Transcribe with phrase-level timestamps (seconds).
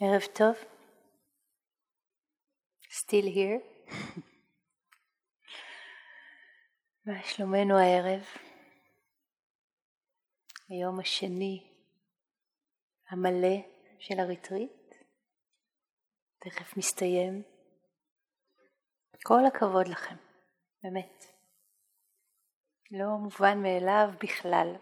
[0.00, 0.54] ערב טוב.
[2.90, 3.62] Still here.
[7.06, 8.24] מה שלומנו הערב?
[10.68, 11.72] היום השני
[13.10, 13.56] המלא
[13.98, 14.94] של הריטריט,
[16.38, 17.42] תכף מסתיים.
[19.24, 20.16] כל הכבוד לכם,
[20.82, 21.24] באמת.
[22.90, 24.76] לא מובן מאליו בכלל.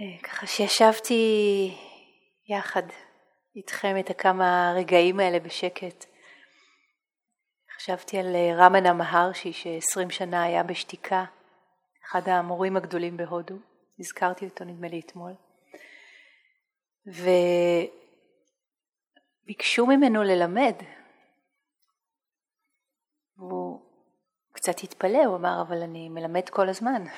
[0.00, 1.74] אה, ככה שישבתי
[2.48, 2.82] יחד
[3.56, 6.04] איתכם את הכמה רגעים האלה בשקט.
[7.76, 11.24] חשבתי על אה, רמנה מהרשי שעשרים שנה היה בשתיקה,
[12.04, 13.54] אחד המורים הגדולים בהודו,
[13.98, 15.32] הזכרתי אותו נדמה לי אתמול,
[19.46, 20.74] וביקשו ממנו ללמד.
[23.36, 23.80] והוא
[24.52, 27.04] קצת התפלא, הוא אמר, אבל אני מלמד כל הזמן.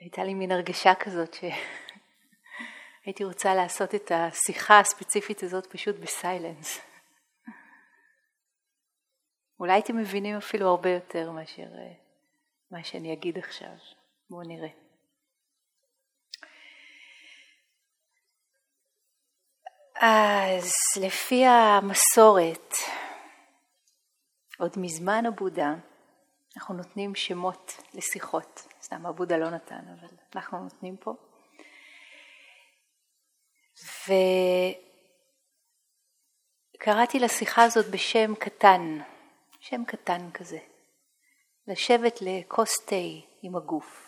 [0.00, 1.36] הייתה לי מין הרגשה כזאת
[3.04, 6.80] שהייתי רוצה לעשות את השיחה הספציפית הזאת פשוט בסיילנס.
[9.60, 11.66] אולי הייתם מבינים אפילו הרבה יותר מאשר
[12.70, 13.74] מה שאני אגיד עכשיו.
[14.30, 14.68] בואו נראה.
[20.00, 22.72] אז לפי המסורת,
[24.58, 25.74] עוד מזמן הבודה,
[26.56, 28.66] אנחנו נותנים שמות לשיחות.
[28.82, 31.14] סתם הבודה לא נתן, אבל אנחנו נותנים פה.
[36.78, 38.98] וקראתי לשיחה הזאת בשם קטן,
[39.60, 40.58] שם קטן כזה.
[41.66, 42.96] לשבת לכוס תה
[43.42, 44.04] עם הגוף.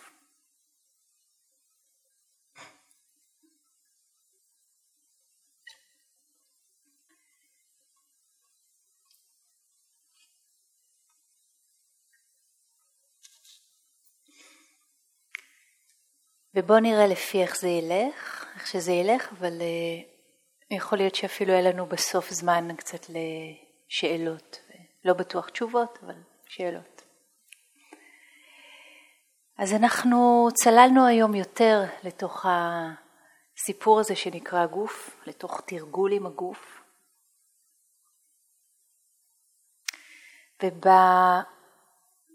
[16.54, 21.72] ובואו נראה לפי איך זה ילך, איך שזה ילך, אבל uh, יכול להיות שאפילו יהיה
[21.72, 24.60] לנו בסוף זמן קצת לשאלות.
[25.04, 26.14] לא בטוח תשובות, אבל
[26.46, 27.02] שאלות.
[29.58, 36.82] אז אנחנו צללנו היום יותר לתוך הסיפור הזה שנקרא גוף, לתוך תרגול עם הגוף.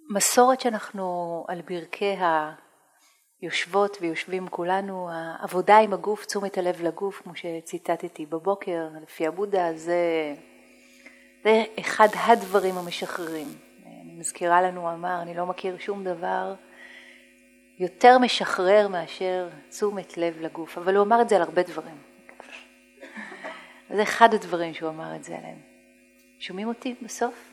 [0.08, 2.16] ובמסורת שאנחנו על ברכי
[3.42, 10.34] יושבות ויושבים כולנו, העבודה עם הגוף, תשומת הלב לגוף, כמו שציטטתי בבוקר, לפי הבודה, זה,
[11.44, 13.48] זה אחד הדברים המשחררים.
[13.86, 16.54] אני מזכירה לנו, אמר, אני לא מכיר שום דבר
[17.80, 21.98] יותר משחרר מאשר תשומת לב לגוף, אבל הוא אמר את זה על הרבה דברים.
[23.90, 25.60] זה אחד הדברים שהוא אמר את זה עליהם.
[26.40, 27.51] שומעים אותי בסוף?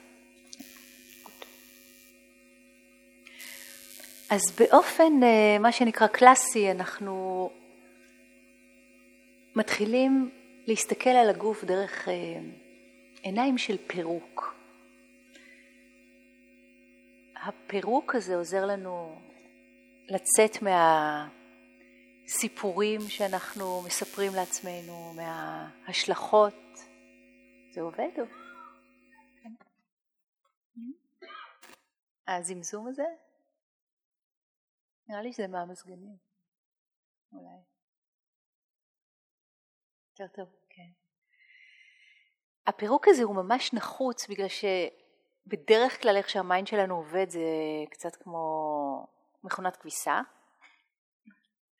[4.29, 7.49] אז באופן אה, מה שנקרא קלאסי אנחנו
[9.55, 10.31] מתחילים
[10.67, 12.13] להסתכל על הגוף דרך אה,
[13.21, 14.55] עיניים של פירוק.
[17.43, 19.21] הפירוק הזה עוזר לנו
[20.07, 20.57] לצאת
[22.25, 26.79] מהסיפורים שאנחנו מספרים לעצמנו, מההשלכות.
[27.71, 28.09] זה עובד?
[28.19, 28.23] או?
[29.43, 29.53] כן.
[32.27, 33.03] הזמזום הזה?
[35.09, 36.17] נראה לי שזה מהמזגנים,
[37.33, 37.59] אולי.
[40.19, 40.89] יותר טוב, כן.
[42.67, 47.39] הפירוק הזה הוא ממש נחוץ בגלל שבדרך כלל איך שהמיינד שלנו עובד זה
[47.89, 48.39] קצת כמו
[49.43, 50.21] מכונת כביסה,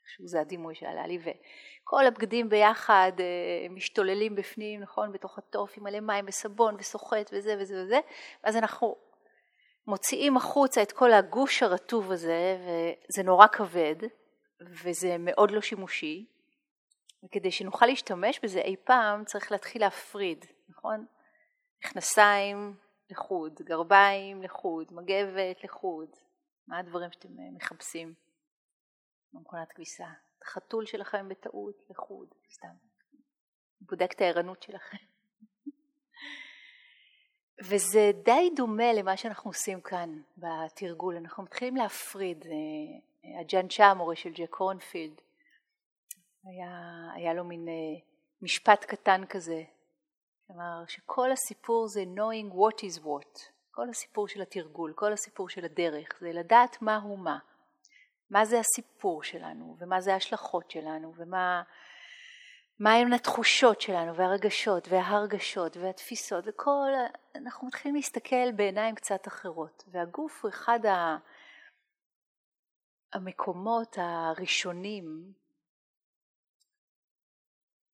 [0.01, 5.83] איכשהו זה הדימוי שעלה לי, וכל הבגדים ביחד אה, משתוללים בפנים, נכון, בתוך התוף עם
[5.83, 7.99] מלא מים וסבון וסוחט וזה וזה וזה,
[8.43, 9.08] ואז אנחנו
[9.87, 12.57] מוציאים החוצה את כל הגוש הרטוב הזה
[13.09, 13.95] וזה נורא כבד
[14.61, 16.25] וזה מאוד לא שימושי
[17.25, 21.05] וכדי שנוכל להשתמש בזה אי פעם צריך להתחיל להפריד, נכון?
[21.79, 22.75] מכנסיים
[23.09, 26.09] לחוד, גרביים לחוד, מגבת לחוד,
[26.67, 28.13] מה הדברים שאתם מחפשים
[29.33, 30.07] במכונת כביסה?
[30.41, 32.73] החתול שלכם בטעות לחוד, סתם.
[33.81, 34.97] בודק את הערנות שלכם.
[37.63, 44.29] וזה די דומה למה שאנחנו עושים כאן בתרגול, אנחנו מתחילים להפריד, אה, הג'אנצ'ה המורה של
[44.33, 45.21] ג'ק קורנפילד,
[46.43, 46.71] היה,
[47.15, 47.73] היה לו מין אה,
[48.41, 49.63] משפט קטן כזה,
[50.47, 53.39] כלומר שכל הסיפור זה knowing what is what,
[53.71, 57.37] כל הסיפור של התרגול, כל הסיפור של הדרך, זה לדעת מה הוא מה,
[58.29, 61.63] מה זה הסיפור שלנו ומה זה ההשלכות שלנו ומה
[62.79, 66.91] מהם התחושות שלנו והרגשות וההרגשות והתפיסות וכל,
[67.41, 70.79] אנחנו מתחילים להסתכל בעיניים קצת אחרות והגוף הוא אחד
[73.13, 75.33] המקומות הראשונים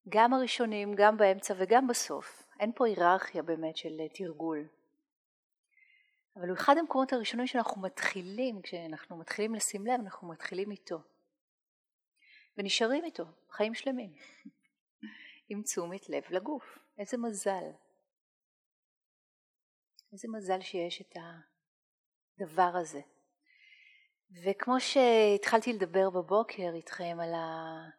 [0.10, 2.48] גם הראשונים, גם באמצע וגם בסוף.
[2.60, 4.68] אין פה היררכיה באמת של תרגול.
[6.36, 11.00] אבל הוא אחד המקומות הראשונים שאנחנו מתחילים, כשאנחנו מתחילים לשים לב, אנחנו מתחילים איתו.
[12.58, 14.14] ונשארים איתו, חיים שלמים,
[15.50, 16.80] עם תשומת לב לגוף.
[16.98, 17.72] איזה מזל.
[20.16, 21.16] איזה מזל שיש את
[22.40, 23.02] הדבר הזה.
[24.44, 27.90] וכמו שהתחלתי לדבר בבוקר איתכם על, ה...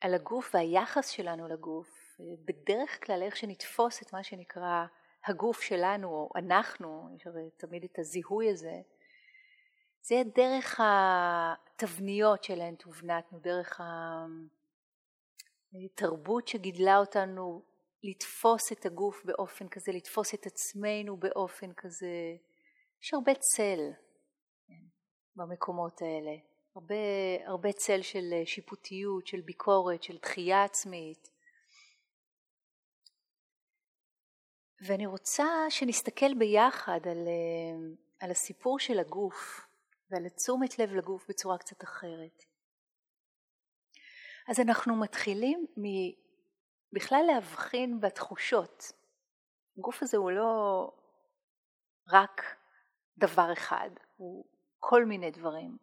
[0.00, 4.84] על הגוף והיחס שלנו לגוף, בדרך כלל איך שנתפוס את מה שנקרא
[5.26, 8.80] הגוף שלנו, או אנחנו, יש הרי תמיד את הזיהוי הזה,
[10.00, 13.80] זה דרך התבניות שלהן תובנתנו, דרך
[15.74, 17.67] התרבות שגידלה אותנו
[18.02, 22.36] לתפוס את הגוף באופן כזה, לתפוס את עצמנו באופן כזה.
[23.02, 23.90] יש הרבה צל
[24.66, 24.84] כן,
[25.36, 26.36] במקומות האלה,
[26.74, 26.94] הרבה,
[27.46, 31.28] הרבה צל של שיפוטיות, של ביקורת, של דחייה עצמית.
[34.86, 39.66] ואני רוצה שנסתכל ביחד על, אה, על הסיפור של הגוף
[40.10, 42.44] ועל התשומת לב לגוף בצורה קצת אחרת.
[44.48, 45.66] אז אנחנו מתחילים.
[46.92, 48.92] בכלל להבחין בתחושות.
[49.78, 50.90] הגוף הזה הוא לא
[52.12, 52.42] רק
[53.18, 54.44] דבר אחד, הוא
[54.78, 55.76] כל מיני דברים.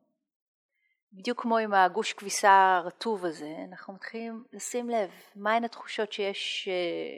[1.14, 7.18] בדיוק כמו עם הגוש כביסה הרטוב הזה, אנחנו מתחילים לשים לב מהן התחושות שיש אה,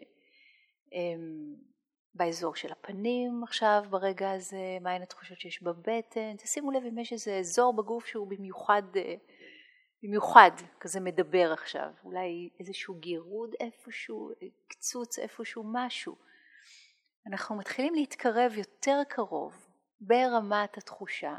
[0.94, 1.56] אמ,
[2.14, 7.38] באזור של הפנים עכשיו ברגע הזה, מהן התחושות שיש בבטן, תשימו לב אם יש איזה
[7.38, 9.16] אזור בגוף שהוא במיוחד, אה,
[10.04, 14.32] במיוחד כזה מדבר עכשיו, אולי איזשהו גירוד איפשהו,
[14.68, 16.16] קצוץ איפשהו, משהו.
[17.28, 19.68] אנחנו מתחילים להתקרב יותר קרוב
[20.02, 21.38] ברמת התחושה,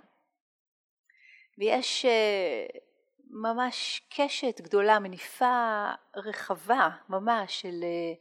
[1.59, 2.67] ויש אה,
[3.31, 5.85] ממש קשת גדולה, מניפה
[6.17, 8.13] רחבה ממש של אה,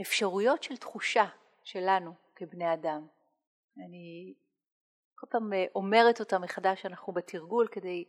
[0.00, 1.24] אפשרויות של תחושה
[1.64, 3.06] שלנו כבני אדם.
[3.86, 4.34] אני
[5.14, 8.04] כל פעם אה, אומרת אותה מחדש, אנחנו בתרגול כדי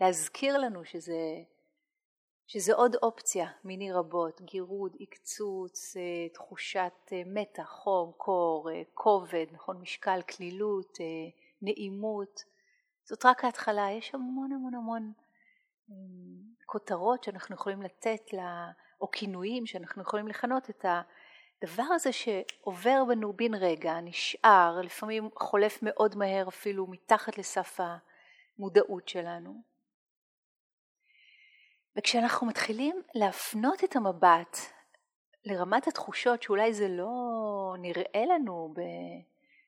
[0.00, 1.42] להזכיר לנו שזה,
[2.46, 9.80] שזה עוד אופציה מיני רבות, גירוד, עקצוץ, אה, תחושת אה, מתח, חום, קור, כובד, נכון,
[9.80, 10.98] משקל, כלילות,
[11.62, 12.40] נעימות.
[13.04, 15.12] זאת רק ההתחלה, יש המון המון המון
[16.66, 18.70] כותרות שאנחנו יכולים לתת לה,
[19.00, 20.84] או כינויים שאנחנו יכולים לכנות את.
[21.62, 27.78] הדבר הזה שעובר בנו בן רגע, נשאר, לפעמים חולף מאוד מהר אפילו מתחת לסף
[28.58, 29.75] המודעות שלנו.
[31.98, 34.56] וכשאנחנו מתחילים להפנות את המבט
[35.44, 38.74] לרמת התחושות שאולי זה לא נראה לנו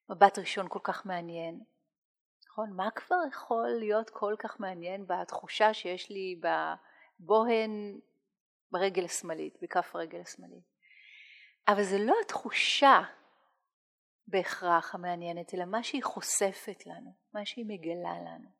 [0.08, 1.60] במבט ראשון כל כך מעניין,
[2.48, 2.72] נכון?
[2.72, 6.40] מה כבר יכול להיות כל כך מעניין בתחושה שיש לי
[7.20, 7.98] בבוהן
[8.70, 10.64] ברגל השמאלית, בכף הרגל השמאלית?
[11.68, 13.02] אבל זה לא התחושה
[14.26, 18.57] בהכרח המעניינת, אלא מה שהיא חושפת לנו, מה שהיא מגלה לנו.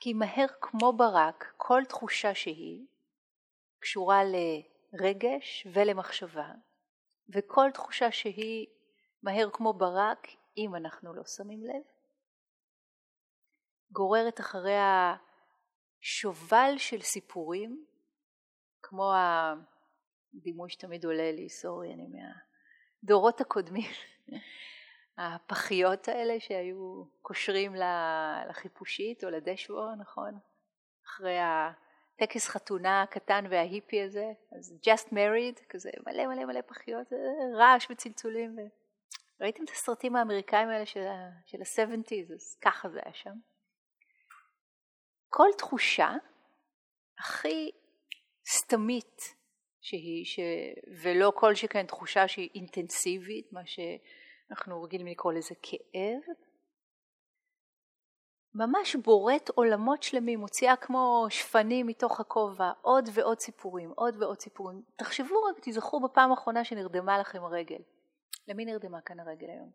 [0.00, 2.86] כי מהר כמו ברק, כל תחושה שהיא
[3.80, 6.50] קשורה לרגש ולמחשבה,
[7.28, 8.66] וכל תחושה שהיא
[9.22, 10.26] מהר כמו ברק,
[10.56, 11.82] אם אנחנו לא שמים לב,
[13.90, 15.16] גוררת אחריה
[16.00, 17.86] שובל של סיפורים,
[18.82, 19.54] כמו ה...
[20.34, 23.90] דימוי שתמיד עולה לי, סורי, אני מהדורות הקודמים.
[25.18, 27.74] הפחיות האלה שהיו קושרים
[28.48, 30.38] לחיפושית או לדשבו, נכון?
[31.06, 37.06] אחרי הטקס חתונה הקטן וההיפי הזה, אז just married, כזה מלא מלא מלא פחיות,
[37.56, 38.58] רעש וצלצולים.
[38.58, 38.60] ו...
[39.40, 43.34] ראיתם את הסרטים האמריקאים האלה של ה-70's, אז ככה זה היה שם.
[45.28, 46.10] כל תחושה
[47.18, 47.70] הכי
[48.48, 49.34] סתמית
[49.80, 50.40] שהיא, ש...
[51.02, 53.66] ולא כל שכן תחושה שהיא אינטנסיבית, מה
[54.48, 56.34] שאנחנו רגילים לקרוא לזה כאב,
[58.54, 64.82] ממש בורט עולמות שלמים, מוציאה כמו שפנים מתוך הכובע, עוד ועוד סיפורים, עוד ועוד סיפורים.
[64.96, 67.82] תחשבו רק, תזכרו בפעם האחרונה שנרדמה לכם הרגל.
[68.48, 69.70] למי נרדמה כאן הרגל היום?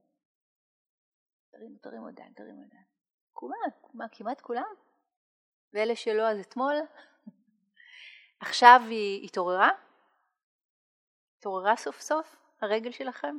[1.52, 2.86] תרים, תרים ידיים, תרים ידיים.
[3.34, 3.56] כולם,
[3.94, 4.74] מה, כמעט כולם?
[5.74, 6.76] ואלה שלא אז אתמול?
[8.40, 9.70] עכשיו היא התעוררה?
[11.38, 13.38] התעוררה סוף סוף הרגל שלכם?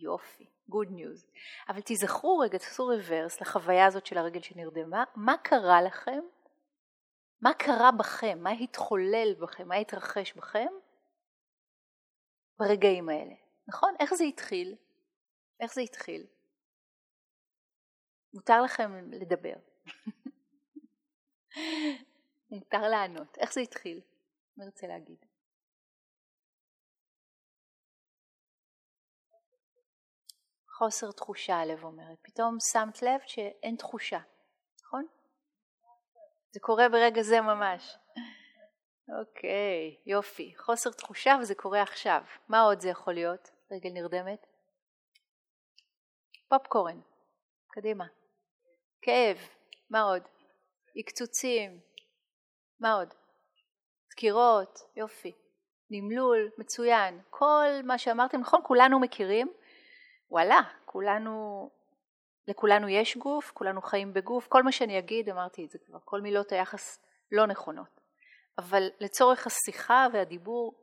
[0.00, 1.26] יופי, good news.
[1.68, 6.20] אבל תיזכרו רגע, תעשו רוורס לחוויה הזאת של הרגל שנרדמה, מה קרה לכם?
[7.40, 8.38] מה קרה בכם?
[8.40, 9.68] מה התחולל בכם?
[9.68, 10.72] מה התרחש בכם?
[12.58, 13.34] ברגעים האלה,
[13.68, 13.94] נכון?
[14.00, 14.76] איך זה התחיל?
[15.60, 16.26] איך זה התחיל?
[18.34, 19.54] מותר לכם לדבר.
[22.50, 23.38] מותר לענות.
[23.38, 24.00] איך זה התחיל?
[24.56, 25.26] מי רוצה להגיד?
[30.78, 32.18] חוסר תחושה, הלב אומרת.
[32.22, 34.18] פתאום שמת לב שאין תחושה,
[34.84, 35.06] נכון?
[36.50, 37.96] זה קורה ברגע זה ממש.
[39.20, 40.54] אוקיי, יופי.
[40.58, 42.22] חוסר תחושה וזה קורה עכשיו.
[42.48, 43.50] מה עוד זה יכול להיות?
[43.72, 44.46] רגל נרדמת?
[46.48, 47.00] פופקורן.
[47.68, 48.04] קדימה.
[49.02, 49.36] כאב.
[49.90, 50.22] מה עוד?
[50.96, 51.80] עקצוצים.
[52.80, 53.14] מה עוד?
[54.10, 54.78] דקירות.
[54.96, 55.32] יופי.
[55.90, 56.50] נמלול.
[56.58, 57.20] מצוין.
[57.30, 58.60] כל מה שאמרתם, נכון?
[58.64, 59.52] כולנו מכירים.
[60.30, 61.70] וואלה, כולנו,
[62.48, 64.46] לכולנו יש גוף, כולנו חיים בגוף.
[64.48, 65.98] כל מה שאני אגיד, אמרתי את זה כבר.
[66.04, 66.98] כל מילות היחס
[67.32, 68.00] לא נכונות.
[68.58, 70.74] אבל לצורך השיחה והדיבור,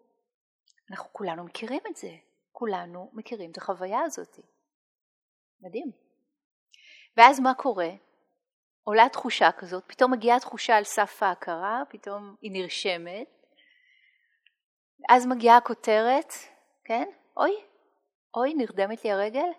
[0.91, 2.11] אנחנו כולנו מכירים את זה.
[2.51, 4.39] כולנו מכירים את החוויה הזאת.
[5.61, 5.91] מדהים.
[7.17, 7.89] ואז מה קורה?
[8.83, 13.27] עולה תחושה כזאת, פתאום מגיעה תחושה על סף ההכרה, פתאום היא נרשמת,
[15.09, 16.33] אז מגיעה הכותרת,
[16.85, 17.09] כן?
[17.37, 17.51] אוי,
[18.35, 19.49] אוי נרדמת לי הרגל,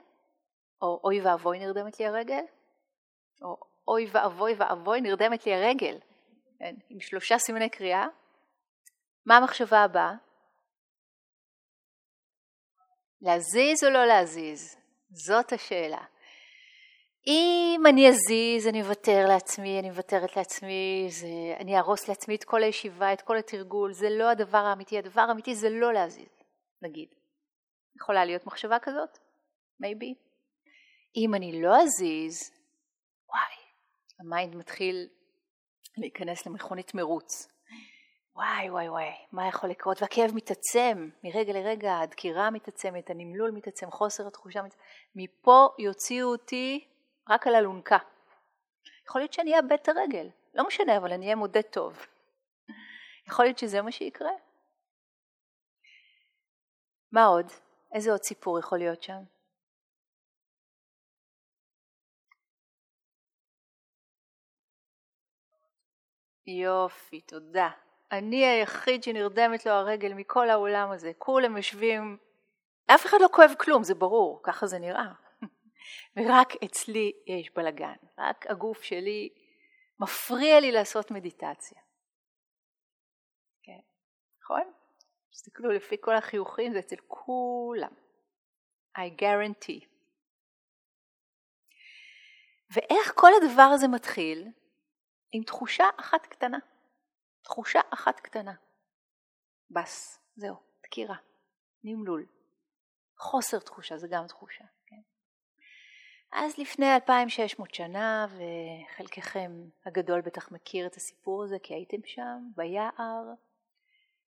[0.82, 2.44] או אוי ואבוי נרדמת לי הרגל,
[3.42, 3.56] או
[3.88, 5.98] אוי ואבוי ואבוי נרדמת לי הרגל,
[6.58, 6.74] כן?
[6.88, 8.06] עם שלושה סימני קריאה.
[9.26, 10.12] מה המחשבה הבאה?
[13.20, 14.76] להזיז או לא להזיז?
[15.10, 16.04] זאת השאלה.
[17.26, 22.62] אם אני אזיז, אני אוותר לעצמי, אני מוותרת לעצמי, זה, אני אהרוס לעצמי את כל
[22.62, 26.42] הישיבה, את כל התרגול, זה לא הדבר האמיתי, הדבר האמיתי זה לא להזיז,
[26.82, 27.08] נגיד.
[27.96, 29.18] יכולה להיות מחשבה כזאת?
[29.80, 30.14] maybe.
[31.16, 32.50] אם אני לא אזיז,
[33.28, 33.54] וואי,
[34.20, 35.08] ה mind מתחיל
[35.96, 37.48] להיכנס למכונית מרוץ.
[38.36, 40.02] וואי וואי וואי, מה יכול לקרות?
[40.02, 44.80] והכאב מתעצם מרגע לרגע, הדקירה מתעצמת, הנמלול מתעצם, חוסר התחושה מתעצם.
[45.14, 46.88] מפה יוציאו אותי
[47.28, 47.98] רק על אלונקה.
[49.08, 52.06] יכול להיות שאני אאבד את הרגל, לא משנה, אבל אני אהיה מודט טוב.
[53.28, 54.32] יכול להיות שזה מה שיקרה.
[57.12, 57.46] מה עוד?
[57.94, 59.22] איזה עוד סיפור יכול להיות שם?
[66.46, 67.70] יופי, תודה.
[68.12, 71.12] אני היחיד שנרדמת לו הרגל מכל העולם הזה.
[71.18, 72.18] כולם יושבים,
[72.86, 75.12] אף אחד לא כואב כלום, זה ברור, ככה זה נראה.
[76.16, 79.28] ורק אצלי יש בלגן, רק הגוף שלי
[80.00, 81.80] מפריע לי לעשות מדיטציה.
[83.62, 83.80] כן,
[84.42, 84.83] נכון?
[85.34, 87.94] תסתכלו לפי כל החיוכים זה אצל כולם.
[88.98, 89.86] I guarantee.
[92.74, 94.48] ואיך כל הדבר הזה מתחיל?
[95.32, 96.58] עם תחושה אחת קטנה.
[97.44, 98.54] תחושה אחת קטנה.
[99.70, 101.16] בס, זהו, דקירה,
[101.84, 102.26] נמלול.
[103.18, 104.64] חוסר תחושה, זה גם תחושה.
[104.86, 105.02] כן?
[106.32, 109.52] אז לפני 2600 שנה, וחלקכם
[109.86, 113.34] הגדול בטח מכיר את הסיפור הזה כי הייתם שם, ביער,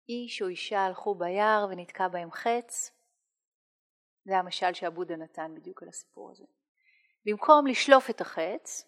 [0.10, 2.92] איש או אישה הלכו ביער ונתקע בהם חץ.
[4.26, 6.44] זה המשל שעבודה נתן בדיוק על הסיפור הזה.
[7.26, 8.84] במקום לשלוף את החץ,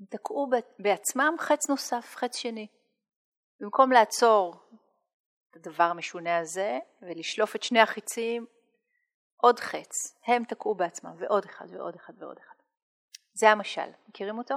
[0.00, 2.66] הם תקעו בעצמם חץ נוסף, חץ שני.
[3.60, 4.54] במקום לעצור
[5.50, 8.46] את הדבר המשונה הזה ולשלוף את שני החיצים,
[9.36, 10.18] עוד חץ.
[10.26, 12.54] הם תקעו בעצמם, ועוד אחד ועוד אחד ועוד אחד.
[13.34, 13.90] זה המשל.
[14.08, 14.54] מכירים אותו?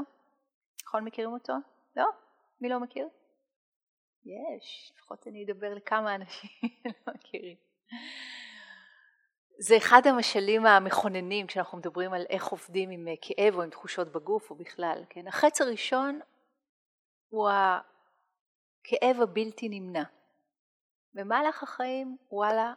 [0.85, 1.53] נכון מכירים אותו?
[1.95, 2.05] לא?
[2.61, 3.07] מי לא מכיר?
[4.25, 6.49] יש, לפחות אני אדבר לכמה אנשים
[7.07, 7.57] לא מכירים.
[9.59, 14.49] זה אחד המשלים המכוננים כשאנחנו מדברים על איך עובדים עם כאב או עם תחושות בגוף
[14.49, 15.03] או בכלל.
[15.09, 15.27] כן?
[15.27, 16.19] החץ הראשון
[17.29, 20.03] הוא הכאב הבלתי נמנע.
[21.13, 22.73] במהלך החיים, וואלה,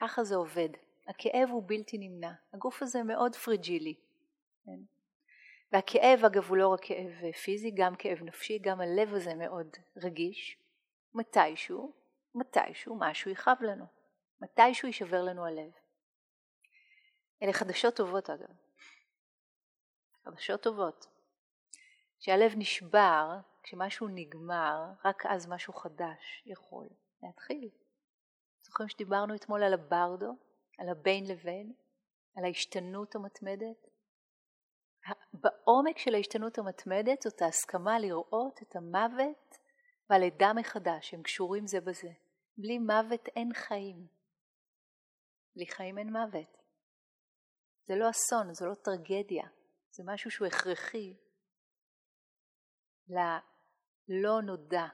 [0.00, 0.68] ככה זה עובד.
[1.08, 2.32] הכאב הוא בלתי נמנע.
[2.54, 3.94] הגוף הזה מאוד פריג'ילי.
[4.64, 4.99] כן?
[5.72, 10.58] והכאב, אגב, הוא לא רק כאב פיזי, גם כאב נפשי, גם הלב הזה מאוד רגיש.
[11.14, 11.92] מתישהו,
[12.34, 13.84] מתישהו משהו יכאב לנו.
[14.40, 15.70] מתישהו יישבר לנו הלב.
[17.42, 18.54] אלה חדשות טובות אגב.
[20.24, 21.06] חדשות טובות.
[22.20, 26.88] כשהלב נשבר, כשמשהו נגמר, רק אז משהו חדש יכול
[27.22, 27.68] להתחיל.
[28.62, 30.36] זוכרים שדיברנו אתמול על הברדו,
[30.78, 31.72] על הבין לבין,
[32.36, 33.89] על ההשתנות המתמדת?
[35.42, 39.58] בעומק של ההשתנות המתמדת זאת ההסכמה לראות את המוות
[40.10, 42.10] והלידה מחדש, הם קשורים זה בזה.
[42.58, 44.06] בלי מוות אין חיים.
[45.56, 46.56] בלי חיים אין מוות.
[47.84, 49.44] זה לא אסון, זו לא טרגדיה,
[49.90, 51.16] זה משהו שהוא הכרחי
[53.08, 54.86] ללא נודע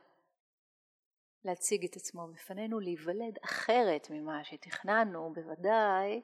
[1.45, 6.23] להציג את עצמו בפנינו, להיוולד אחרת ממה שתכננו, בוודאי,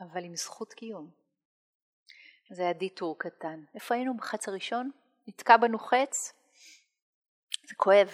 [0.00, 1.21] אבל עם זכות קיום.
[2.52, 3.64] זה היה דיטור קטן.
[3.74, 4.90] איפה היינו בחץ הראשון?
[5.26, 6.32] נתקע בנו חץ,
[7.68, 8.08] זה כואב,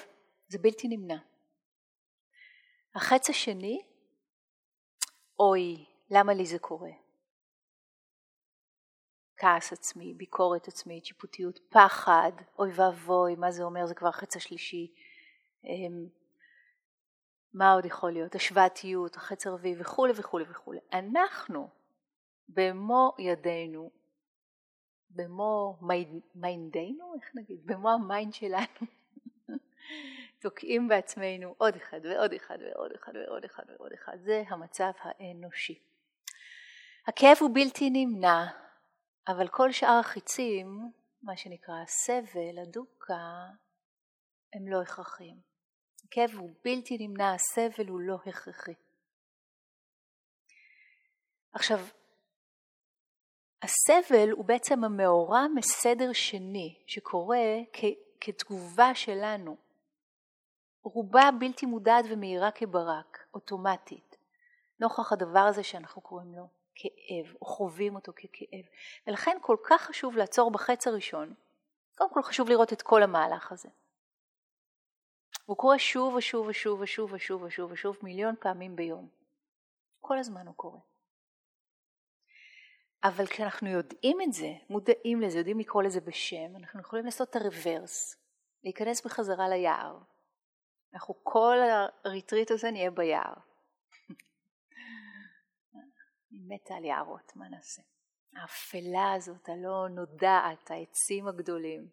[0.49, 1.19] זה בלתי נמנע.
[2.95, 3.83] החץ השני,
[5.39, 6.91] אוי, למה לי זה קורה?
[9.37, 14.95] כעס עצמי, ביקורת עצמית, שיפוטיות, פחד, אוי ואבוי, מה זה אומר, זה כבר החץ השלישי.
[15.65, 16.07] אמ,
[17.55, 18.35] מה עוד יכול להיות?
[18.35, 20.79] השוואתיות, החץ הרביעי וכולי וכולי וכולי.
[20.93, 21.69] אנחנו
[22.49, 23.91] במו ידינו,
[25.11, 25.79] במו
[26.35, 27.67] mind נו, איך נגיד?
[27.67, 28.87] במו ה mind שלנו,
[30.43, 34.19] תוקעים בעצמנו עוד אחד ועוד אחד ועוד אחד ועוד אחד ועוד אחד.
[34.21, 35.79] זה המצב האנושי.
[37.07, 38.47] הכאב הוא בלתי נמנע,
[39.29, 43.47] אבל כל שאר החיצים, מה שנקרא הסבל, הדוקה,
[44.53, 45.37] הם לא הכרחיים.
[46.05, 48.75] הכאב הוא בלתי נמנע, הסבל הוא לא הכרחי.
[51.53, 51.79] עכשיו,
[53.63, 57.39] הסבל הוא בעצם המאורע מסדר שני שקורה
[57.73, 59.57] כ- כתגובה שלנו.
[60.83, 64.17] רובה בלתי מודעת ומהירה כברק, אוטומטית,
[64.81, 68.65] נוכח הדבר הזה שאנחנו קוראים לו כאב, או חווים אותו ככאב.
[69.07, 71.35] ולכן כל כך חשוב לעצור בחץ הראשון.
[71.97, 73.69] קודם כל חשוב לראות את כל המהלך הזה.
[75.45, 79.09] הוא קורה שוב ושוב ושוב ושוב ושוב ושוב ושוב מיליון פעמים ביום.
[80.01, 80.79] כל הזמן הוא קורה.
[83.05, 87.37] אבל כשאנחנו יודעים את זה, מודעים לזה, יודעים לקרוא לזה בשם, אנחנו יכולים לעשות את
[87.37, 88.17] הרוורס,
[88.65, 89.99] להיכנס בחזרה ליער.
[90.95, 91.57] אנחנו כל
[92.05, 93.35] הריטריט הזה נהיה ביער.
[96.33, 97.83] אני מתה על יערות, מה נעשה?
[98.37, 101.89] האפלה הזאת, הלא נודעת, העצים הגדולים.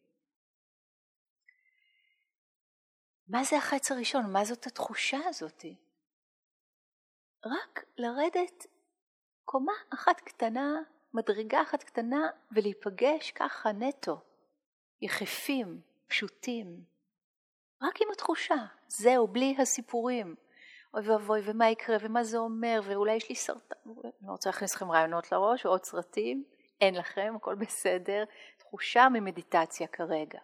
[3.28, 4.32] מה זה החץ הראשון?
[4.34, 5.66] מה זאת התחושה הזאת?
[7.46, 8.66] רק לרדת
[9.46, 10.82] קומה אחת קטנה,
[11.16, 14.22] מדרגה אחת קטנה, ולהיפגש ככה נטו,
[15.02, 16.84] יחפים, פשוטים.
[17.82, 18.56] רק עם התחושה,
[18.88, 20.36] זהו, בלי הסיפורים.
[20.94, 23.90] אוי ואבוי, ומה יקרה, ומה זה אומר, ואולי יש לי סרטן,
[24.22, 26.44] אני רוצה להכניס לכם רעיונות לראש, או עוד סרטים,
[26.82, 28.24] אין לכם, הכל בסדר,
[28.58, 30.40] תחושה ממדיטציה כרגע,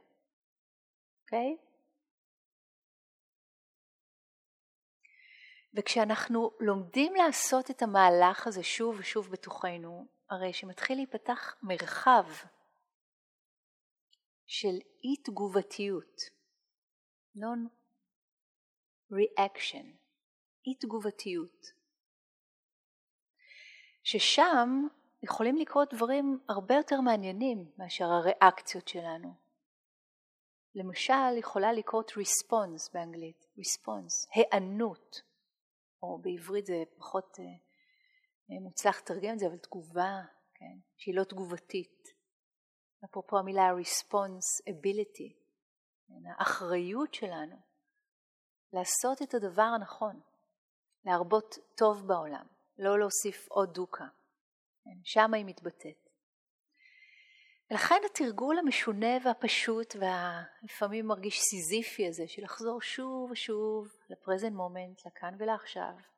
[1.24, 1.58] אוקיי?
[1.60, 1.72] Okay?
[5.74, 12.26] וכשאנחנו לומדים לעשות את המהלך הזה שוב ושוב בתוכנו, הרי שמתחיל להיפתח מרחב
[14.46, 16.22] של אי תגובתיות,
[17.38, 17.76] non-reaction,
[20.68, 21.66] אי תגובתיות,
[24.04, 24.88] ששם
[25.24, 29.34] יכולים לקרות דברים הרבה יותר מעניינים מאשר הריאקציות שלנו.
[30.76, 35.22] למשל יכולה לקרות response באנגלית, response, היענות.
[36.04, 37.46] או בעברית זה פחות אה,
[38.60, 40.22] מוצלח לתרגם את זה, אבל תגובה,
[40.54, 42.08] כן, שהיא לא תגובתית.
[43.06, 45.34] אפרופו המילה responsibility,
[46.08, 47.56] כן, האחריות שלנו
[48.74, 50.20] לעשות את הדבר הנכון,
[51.06, 52.46] להרבות טוב בעולם,
[52.78, 54.06] לא להוסיף עוד דוקה.
[54.84, 56.10] כן, שם היא מתבטאת.
[57.72, 65.36] ולכן התרגול המשונה והפשוט והלפעמים מרגיש סיזיפי הזה של לחזור שוב ושוב לפרזנט מומנט, לכאן
[65.40, 66.11] ולעכשיו.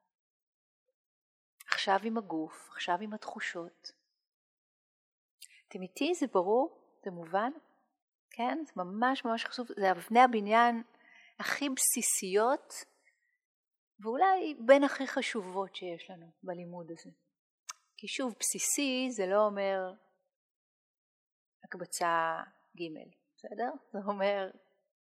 [1.83, 3.91] עכשיו עם הגוף, עכשיו עם התחושות.
[5.67, 6.13] אתם איתי?
[6.15, 6.77] זה ברור?
[7.05, 7.51] זה מובן?
[8.29, 8.57] כן?
[8.65, 9.67] זה ממש ממש חשוב.
[9.79, 10.83] זה אבני הבניין
[11.39, 12.73] הכי בסיסיות
[13.99, 17.09] ואולי בין הכי חשובות שיש לנו בלימוד הזה.
[17.97, 19.93] כי שוב, בסיסי זה לא אומר
[21.63, 22.43] הקבצה
[22.77, 22.83] ג',
[23.37, 23.71] בסדר?
[23.91, 24.49] זה אומר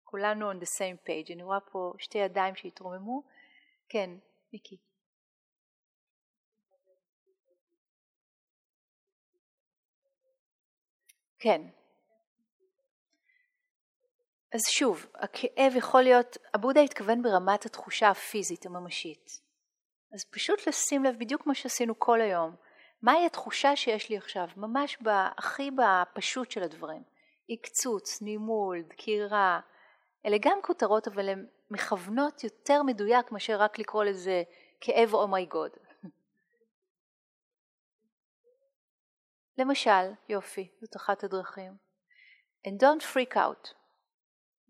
[0.03, 1.33] כולנו on the same page.
[1.33, 3.23] אני רואה פה שתי ידיים שהתרוממו.
[3.89, 4.09] כן,
[4.53, 4.77] מיקי.
[11.43, 11.61] כן.
[14.53, 19.41] אז שוב, הכאב יכול להיות, הבודה התכוון ברמת התחושה הפיזית הממשית.
[20.13, 22.55] אז פשוט לשים לב בדיוק מה שעשינו כל היום.
[23.01, 24.97] מהי התחושה שיש לי עכשיו, ממש
[25.37, 27.03] הכי בפשוט של הדברים.
[27.49, 29.59] עקצוץ, נימול, דקירה,
[30.25, 34.43] אלה גם כותרות אבל הן מכוונות יותר מדויק מאשר רק לקרוא לזה
[34.81, 35.71] כאב אומייגוד.
[35.71, 35.82] Oh
[39.57, 41.77] למשל, יופי, זאת אחת הדרכים.
[42.67, 43.73] And don't freak out,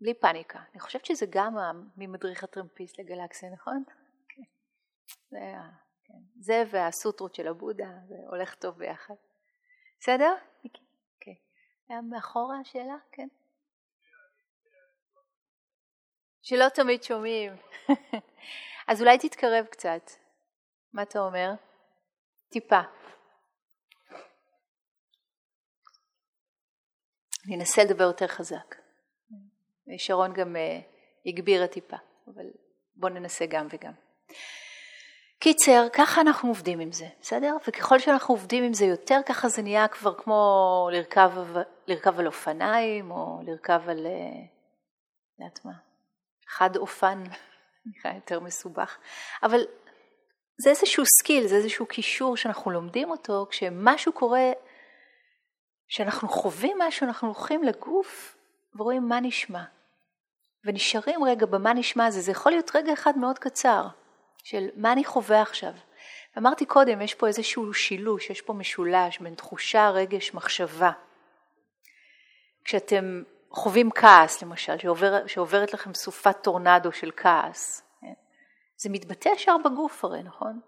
[0.00, 0.58] בלי פאניקה.
[0.72, 1.54] אני חושבת שזה גם
[1.96, 3.84] ממדריך הטרמפיסט לגלקסיה, נכון?
[4.30, 4.42] כן.
[6.04, 6.18] כן.
[6.40, 9.14] זה והסוטרות של הבודה, זה הולך טוב ביחד.
[10.00, 10.34] בסדר?
[10.64, 11.36] אוקיי.
[11.88, 12.96] היה מאחורה השאלה?
[13.12, 13.28] כן.
[16.42, 17.52] שלא תמיד שומעים.
[18.88, 20.10] אז אולי תתקרב קצת.
[20.92, 21.50] מה אתה אומר?
[22.48, 22.80] טיפה.
[27.46, 28.74] אני אנסה לדבר יותר חזק.
[29.98, 30.56] שרון גם
[31.26, 31.96] הגבירה טיפה,
[32.34, 32.44] אבל
[32.96, 33.92] בואו ננסה גם וגם.
[35.38, 37.56] קיצר, ככה אנחנו עובדים עם זה, בסדר?
[37.68, 41.32] וככל שאנחנו עובדים עם זה יותר, ככה זה נהיה כבר כמו לרכב,
[41.86, 44.06] לרכב על אופניים, או לרכב על,
[45.38, 45.72] יודעת מה,
[46.48, 47.22] חד אופן,
[47.86, 48.98] נראה יותר מסובך.
[49.42, 49.60] אבל
[50.58, 54.52] זה איזשהו skill, זה איזשהו כישור שאנחנו לומדים אותו, כשמשהו קורה,
[55.88, 58.36] כשאנחנו חווים משהו, אנחנו הולכים לגוף
[58.74, 59.62] ורואים מה נשמע.
[60.64, 63.86] ונשארים רגע במה נשמע הזה, זה יכול להיות רגע אחד מאוד קצר.
[64.44, 65.72] של מה אני חווה עכשיו.
[66.38, 70.90] אמרתי קודם, יש פה איזשהו שילוש, יש פה משולש בין תחושה, רגש, מחשבה.
[72.64, 78.12] כשאתם חווים כעס, למשל, שעובר, שעוברת לכם סופת טורנדו של כעס, כן?
[78.76, 80.60] זה מתבטא ישר בגוף הרי, נכון?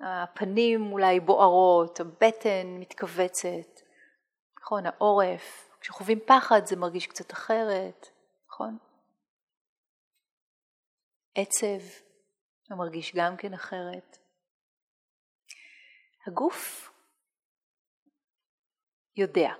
[0.00, 3.80] הפנים אולי בוערות, הבטן מתכווצת,
[4.68, 4.86] נכון?
[4.86, 5.70] העורף.
[5.80, 8.08] כשחווים פחד זה מרגיש קצת אחרת,
[8.48, 8.78] נכון?
[11.34, 11.84] עצב,
[12.70, 14.18] הוא מרגיש גם כן אחרת.
[16.26, 16.90] הגוף
[19.16, 19.50] יודע,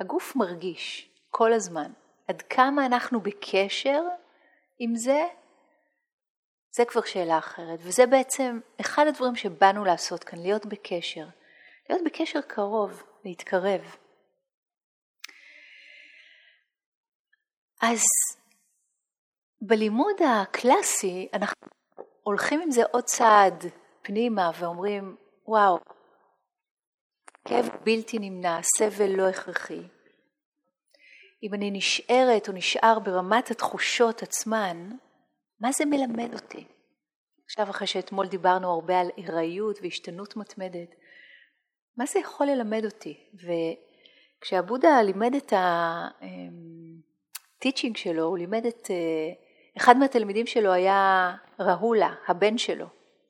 [0.00, 1.92] הגוף מרגיש כל הזמן
[2.28, 4.02] עד כמה אנחנו בקשר
[4.78, 5.26] עם זה,
[6.70, 11.26] זה כבר שאלה אחרת, וזה בעצם אחד הדברים שבאנו לעשות כאן, להיות בקשר,
[11.88, 13.96] להיות בקשר קרוב, להתקרב.
[17.82, 18.02] אז
[19.60, 21.66] בלימוד הקלאסי אנחנו
[22.22, 23.64] הולכים עם זה עוד צעד
[24.02, 25.78] פנימה ואומרים, וואו,
[27.44, 29.82] כאב בלתי נמנע, סבל לא הכרחי.
[31.42, 34.90] אם אני נשארת או נשאר ברמת התחושות עצמן,
[35.60, 36.66] מה זה מלמד אותי?
[37.44, 40.94] עכשיו אחרי שאתמול דיברנו הרבה על ארעיות והשתנות מתמדת,
[41.96, 43.30] מה זה יכול ללמד אותי?
[44.38, 45.52] וכשהבודה לימד את
[47.58, 49.30] הטיצ'ינג אמ, שלו, הוא לימד את אה,
[49.76, 52.86] אחד מהתלמידים שלו היה ראולה, הבן שלו.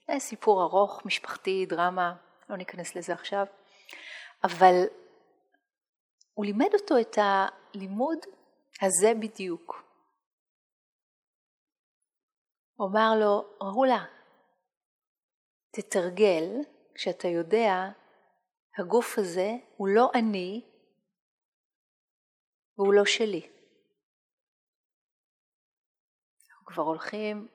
[0.07, 2.15] זה סיפור ארוך, משפחתי, דרמה,
[2.51, 3.47] לא ניכנס לזה עכשיו,
[4.45, 4.75] אבל
[6.35, 8.19] הוא לימד אותו את הלימוד
[8.83, 9.83] הזה בדיוק.
[12.77, 14.05] הוא אמר לו, ראולה,
[15.71, 16.45] תתרגל
[16.95, 17.89] כשאתה יודע,
[18.79, 20.65] הגוף הזה הוא לא אני
[22.79, 23.53] והוא לא שלי.
[26.73, 27.49] כבר הולכים,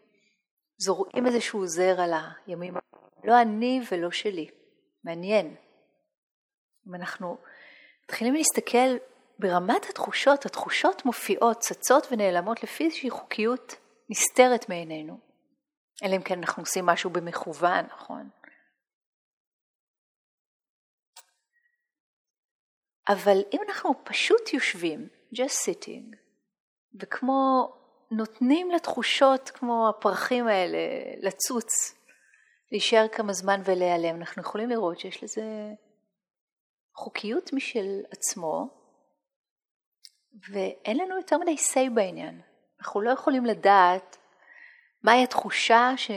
[0.78, 2.12] זורעים איזשהו זר על
[2.46, 2.74] הימים,
[3.24, 4.50] לא אני ולא שלי.
[5.04, 5.56] מעניין.
[6.88, 7.38] אם אנחנו
[8.04, 8.98] מתחילים להסתכל
[9.40, 13.76] ברמת התחושות, התחושות מופיעות, צצות ונעלמות לפי איזושהי חוקיות
[14.10, 15.20] נסתרת מעינינו.
[16.04, 18.30] אלא אם כן אנחנו עושים משהו במכוון, נכון?
[23.10, 26.16] אבל אם אנחנו פשוט יושבים, just sitting,
[27.00, 27.74] וכמו
[28.12, 30.78] נותנים לתחושות כמו הפרחים האלה
[31.22, 31.68] לצוץ,
[32.72, 35.44] להישאר כמה זמן ולהיעלם, אנחנו יכולים לראות שיש לזה
[36.96, 38.68] חוקיות משל עצמו,
[40.50, 42.42] ואין לנו יותר מדי say בעניין.
[42.80, 44.18] אנחנו לא יכולים לדעת
[45.04, 46.12] מהי התחושה ש...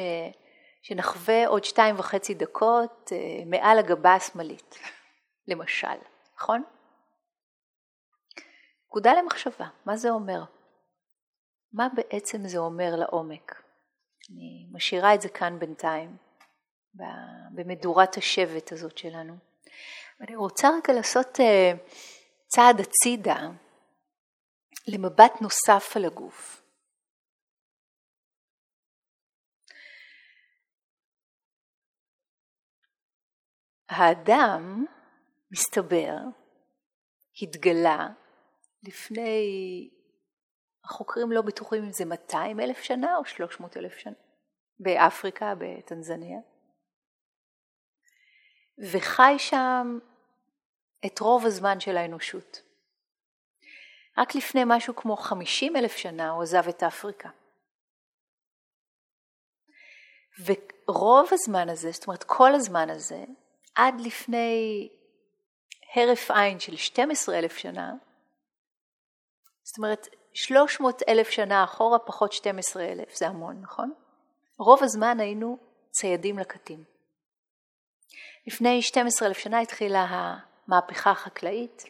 [0.83, 4.79] שנחווה עוד שתיים וחצי דקות אה, מעל הגבה השמאלית,
[5.49, 5.97] למשל,
[6.37, 6.63] נכון?
[8.91, 10.45] נקודה למחשבה, מה זה אומר?
[11.73, 13.63] מה בעצם זה אומר לעומק.
[14.31, 16.17] אני משאירה את זה כאן בינתיים,
[17.55, 19.37] במדורת השבט הזאת שלנו.
[20.21, 21.73] ואני רוצה רגע לעשות אה,
[22.47, 23.49] צעד הצידה
[24.89, 26.63] למבט נוסף על הגוף.
[33.89, 34.85] האדם,
[35.51, 36.17] מסתבר,
[37.43, 38.09] התגלה
[38.83, 39.91] לפני
[40.85, 44.15] החוקרים לא בטוחים אם זה 200 אלף שנה או 300 אלף שנה,
[44.79, 46.39] באפריקה, בטנזניה,
[48.93, 49.99] וחי שם
[51.07, 52.63] את רוב הזמן של האנושות.
[54.19, 57.29] רק לפני משהו כמו 50 אלף שנה הוא עזב את אפריקה.
[60.45, 63.25] ורוב הזמן הזה, זאת אומרת כל הזמן הזה,
[63.75, 64.89] עד לפני
[65.95, 67.93] הרף עין של 12 אלף שנה,
[69.71, 73.93] זאת אומרת 300 אלף שנה אחורה פחות 12 אלף, זה המון, נכון?
[74.59, 75.59] רוב הזמן היינו
[75.91, 76.85] ציידים לקטים.
[78.47, 80.07] לפני 12 אלף שנה התחילה
[80.69, 81.85] המהפכה החקלאית.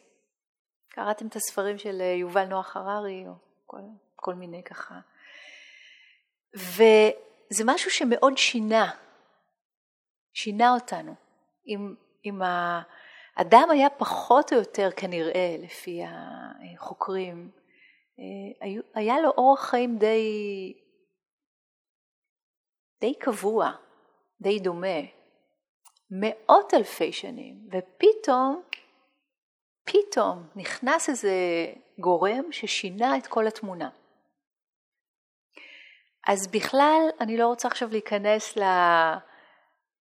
[0.88, 3.32] קראתם את הספרים של יובל נוח הררי או
[3.66, 3.80] כל,
[4.16, 4.94] כל מיני ככה.
[6.54, 8.90] וזה משהו שמאוד שינה,
[10.32, 11.14] שינה אותנו
[11.64, 12.42] עם, עם
[13.34, 17.59] אדם היה פחות או יותר כנראה, לפי החוקרים, אה,
[18.94, 20.22] היה לו אורח חיים די,
[23.00, 23.70] די קבוע,
[24.40, 25.00] די דומה,
[26.10, 28.62] מאות אלפי שנים, ופתאום,
[29.84, 31.34] פתאום נכנס איזה
[31.98, 33.90] גורם ששינה את כל התמונה.
[36.28, 38.62] אז בכלל, אני לא רוצה עכשיו להיכנס ל...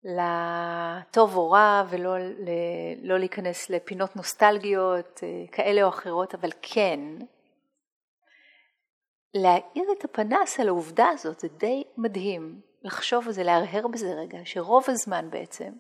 [0.04, 2.16] לטוב או רע ולא
[3.02, 7.00] לא להיכנס לפינות נוסטלגיות אה, כאלה או אחרות, אבל כן,
[9.34, 14.38] להאיר את הפנס על העובדה הזאת, זה די מדהים לחשוב על זה, להרהר בזה רגע,
[14.44, 15.72] שרוב הזמן בעצם,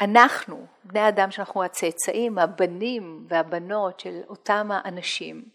[0.00, 5.48] אנחנו, בני האדם שאנחנו הצאצאים, הבנים והבנות של אותם האנשים,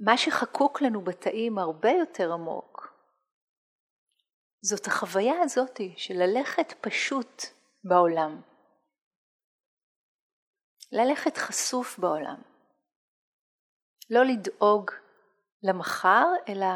[0.00, 2.92] מה שחקוק לנו בתאים הרבה יותר עמוק,
[4.64, 7.42] זאת החוויה הזאת של ללכת פשוט
[7.84, 8.40] בעולם.
[10.92, 12.51] ללכת חשוף בעולם.
[14.12, 14.90] לא לדאוג
[15.62, 16.66] למחר, אלא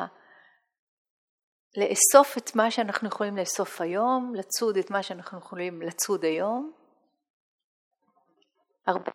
[1.76, 6.72] לאסוף את מה שאנחנו יכולים לאסוף היום, לצוד את מה שאנחנו יכולים לצוד היום.
[8.86, 9.12] הרבה,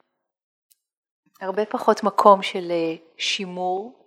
[1.42, 4.06] הרבה פחות מקום של אה, שימור,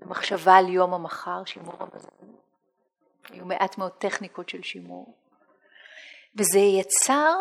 [0.00, 2.36] מחשבה על יום המחר, שימור המזון.
[3.24, 5.14] היו מעט מאוד טכניקות של שימור.
[6.38, 7.36] וזה יצר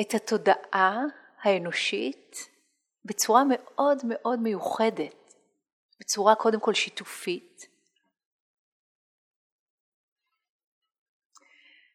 [0.00, 1.00] את התודעה
[1.42, 2.55] האנושית
[3.06, 5.34] בצורה מאוד מאוד מיוחדת,
[6.00, 7.66] בצורה קודם כל שיתופית.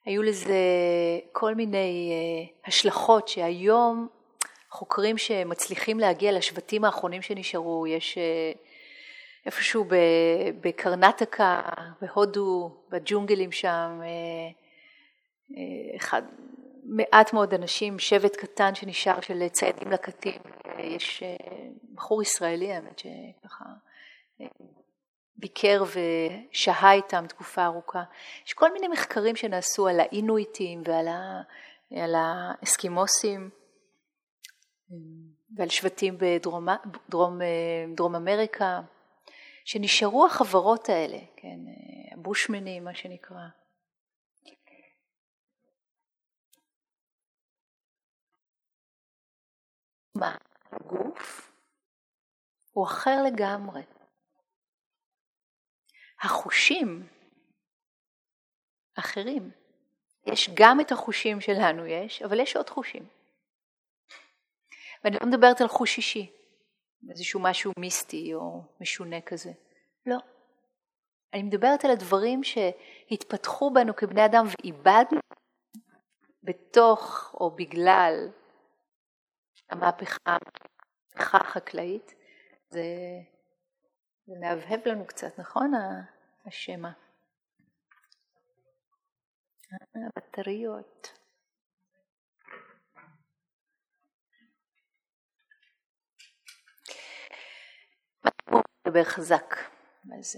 [0.06, 0.56] היו לזה
[1.32, 4.08] כל מיני אה, השלכות שהיום
[4.70, 8.52] חוקרים שמצליחים להגיע לשבטים האחרונים שנשארו, יש אה,
[9.46, 9.86] איפשהו
[10.62, 11.62] בקרנטקה,
[12.02, 14.50] בהודו, בג'ונגלים שם, אה,
[15.96, 16.22] אחד,
[16.94, 20.42] מעט מאוד אנשים, שבט קטן שנשאר של ציידים לקטים,
[20.80, 21.36] יש אה,
[21.94, 23.66] בחור ישראלי האמת שככה
[24.42, 24.46] אה,
[25.36, 28.04] ביקר ושהה איתם תקופה ארוכה.
[28.48, 33.50] יש כל מיני מחקרים שנעשו על האינואיטים ועל האסקימוסים
[35.56, 36.68] ועל שבטים בדרום
[37.10, 37.40] דרום,
[37.96, 38.82] דרום אמריקה,
[39.66, 41.60] שנשארו החברות האלה, כן,
[42.14, 43.61] הבושמנים מה שנקרא.
[50.16, 50.38] מה?
[50.72, 51.52] הגוף
[52.72, 53.82] הוא אחר לגמרי.
[56.22, 57.08] החושים
[58.96, 59.52] אחרים.
[60.26, 63.08] יש גם את החושים שלנו יש, אבל יש עוד חושים.
[65.04, 66.32] ואני לא מדברת על חוש אישי,
[67.10, 69.52] איזשהו משהו מיסטי או משונה כזה.
[70.06, 70.18] לא.
[71.34, 75.20] אני מדברת על הדברים שהתפתחו בנו כבני אדם ואיבדנו
[76.44, 78.30] בתוך או בגלל
[79.72, 80.38] המהפכה,
[81.16, 82.16] החקלאית,
[82.70, 82.84] זה,
[84.26, 85.72] זה מהבהב לנו קצת, נכון
[86.46, 86.92] השמע?
[90.18, 91.12] הבטריות.
[98.88, 99.56] מדבר חזק,
[100.20, 100.38] אז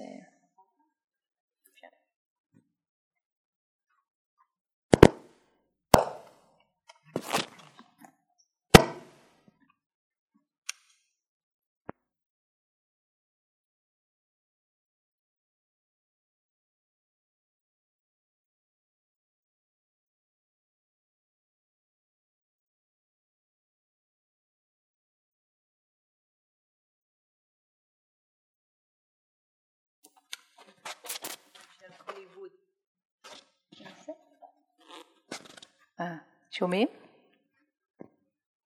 [36.00, 36.16] אה,
[36.52, 36.88] שומעים?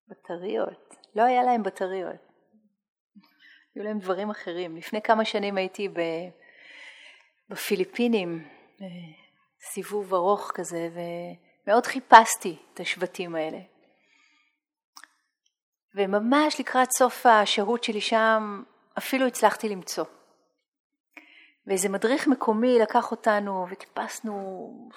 [0.07, 0.95] בטריות.
[1.15, 2.27] לא היה להם בטריות.
[3.75, 4.77] היו להם דברים אחרים.
[4.77, 5.89] לפני כמה שנים הייתי
[7.49, 8.47] בפיליפינים,
[8.81, 8.87] אה,
[9.61, 13.59] סיבוב ארוך כזה, ומאוד חיפשתי את השבטים האלה.
[15.95, 18.63] וממש לקראת סוף השהות שלי שם,
[18.97, 20.05] אפילו הצלחתי למצוא.
[21.67, 24.89] ואיזה מדריך מקומי לקח אותנו וטיפסנו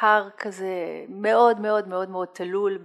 [0.00, 2.84] הר כזה מאוד מאוד מאוד מאוד תלול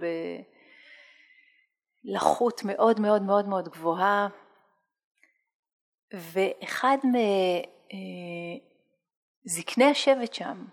[2.04, 4.28] בלחות מאוד מאוד מאוד מאוד גבוהה.
[6.14, 6.96] ואחד
[9.44, 10.64] מזקני השבט שם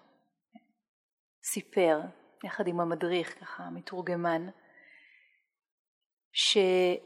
[1.43, 1.99] סיפר
[2.43, 4.49] יחד עם המדריך ככה מתורגמן
[6.31, 7.03] שמישהו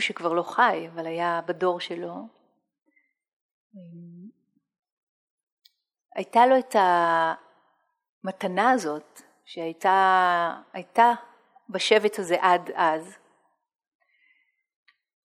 [0.00, 2.14] שכבר לא חי אבל היה בדור שלו
[6.16, 6.76] הייתה לו את
[8.24, 11.12] המתנה הזאת שהייתה
[11.68, 13.16] בשבט הזה עד אז.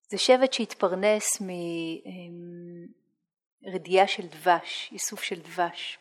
[0.09, 1.41] זה שבט שהתפרנס
[3.63, 5.99] מרדיעה של דבש, איסוף של דבש.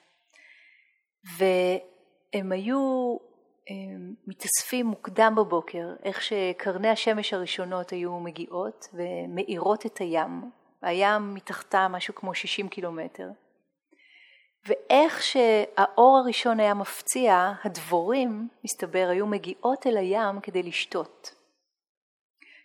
[1.37, 3.17] והם היו
[4.27, 10.51] מתאספים מוקדם בבוקר, איך שקרני השמש הראשונות היו מגיעות ומאירות את הים,
[10.83, 13.29] הים מתחתם משהו כמו 60 קילומטר,
[14.65, 21.35] ואיך שהאור הראשון היה מפציע, הדבורים, מסתבר, היו מגיעות אל הים כדי לשתות.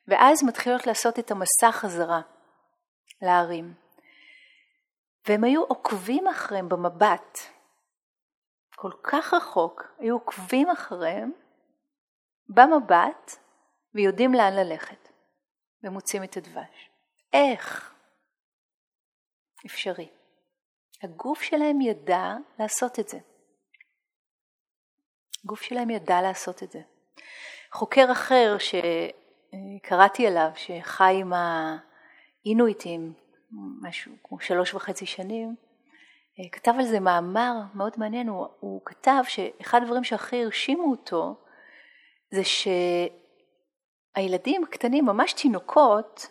[0.07, 2.21] ואז מתחילות לעשות את המסע חזרה
[3.21, 3.73] להרים.
[5.27, 7.39] והם היו עוקבים אחריהם במבט,
[8.75, 11.31] כל כך רחוק, היו עוקבים אחריהם
[12.49, 13.31] במבט
[13.93, 15.09] ויודעים לאן ללכת
[15.83, 16.89] ומוצאים את הדבש.
[17.33, 17.93] איך?
[19.65, 20.09] אפשרי.
[21.05, 23.17] הגוף שלהם ידע לעשות את זה.
[25.43, 26.81] הגוף שלהם ידע לעשות את זה.
[27.71, 31.33] חוקר אחר שקראתי עליו, שחי עם
[32.45, 33.13] האינואיטים
[33.81, 35.55] משהו כמו שלוש וחצי שנים,
[36.51, 41.35] כתב על זה מאמר מאוד מעניין, הוא, הוא כתב שאחד הדברים שהכי הרשימו אותו
[42.31, 42.41] זה
[44.15, 46.27] שהילדים הקטנים, ממש תינוקות,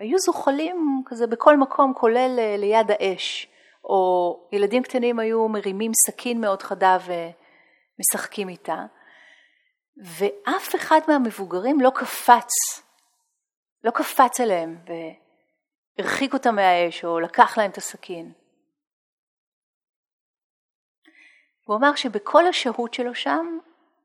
[0.00, 3.48] היו זוחלים כזה בכל מקום כולל ליד האש,
[3.86, 8.86] או ילדים קטנים היו מרימים סכין מאוד חדה ומשחקים איתה,
[9.96, 12.50] ואף אחד מהמבוגרים לא קפץ,
[13.84, 14.84] לא קפץ אליהם
[15.98, 18.32] והרחיק אותם מהאש או לקח להם את הסכין.
[21.66, 23.58] הוא אמר שבכל השהות שלו שם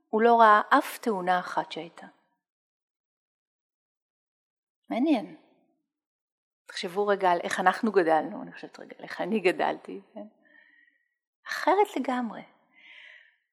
[0.09, 2.07] הוא לא ראה אף תאונה אחת שהייתה.
[4.89, 5.40] מעניין.
[6.71, 10.25] תחשבו רגע על איך אנחנו גדלנו, אני חושבת רגע על איך אני גדלתי, כן?
[11.47, 12.41] אחרת לגמרי.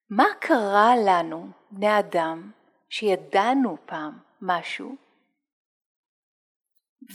[0.09, 2.51] מה קרה לנו, בני אדם,
[2.89, 4.95] שידענו פעם משהו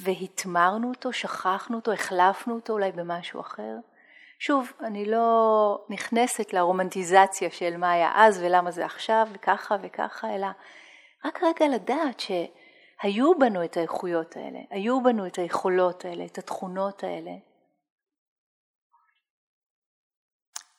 [0.02, 3.74] והתמרנו אותו, שכחנו אותו, החלפנו אותו אולי במשהו אחר?
[4.38, 10.48] שוב, אני לא נכנסת לרומנטיזציה של מה היה אז ולמה זה עכשיו וככה וככה, אלא
[11.24, 12.20] רק רגע לדעת
[13.04, 17.30] שהיו בנו את האיכויות האלה, היו בנו את היכולות האלה, את התכונות האלה.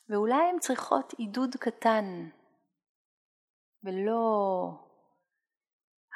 [0.09, 2.29] ואולי הן צריכות עידוד קטן,
[3.83, 4.21] ולא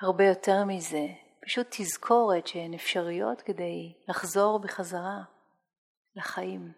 [0.01, 1.05] הרבה יותר מזה,
[1.45, 5.19] פשוט תזכורת שהן אפשריות כדי לחזור בחזרה
[6.15, 6.71] לחיים.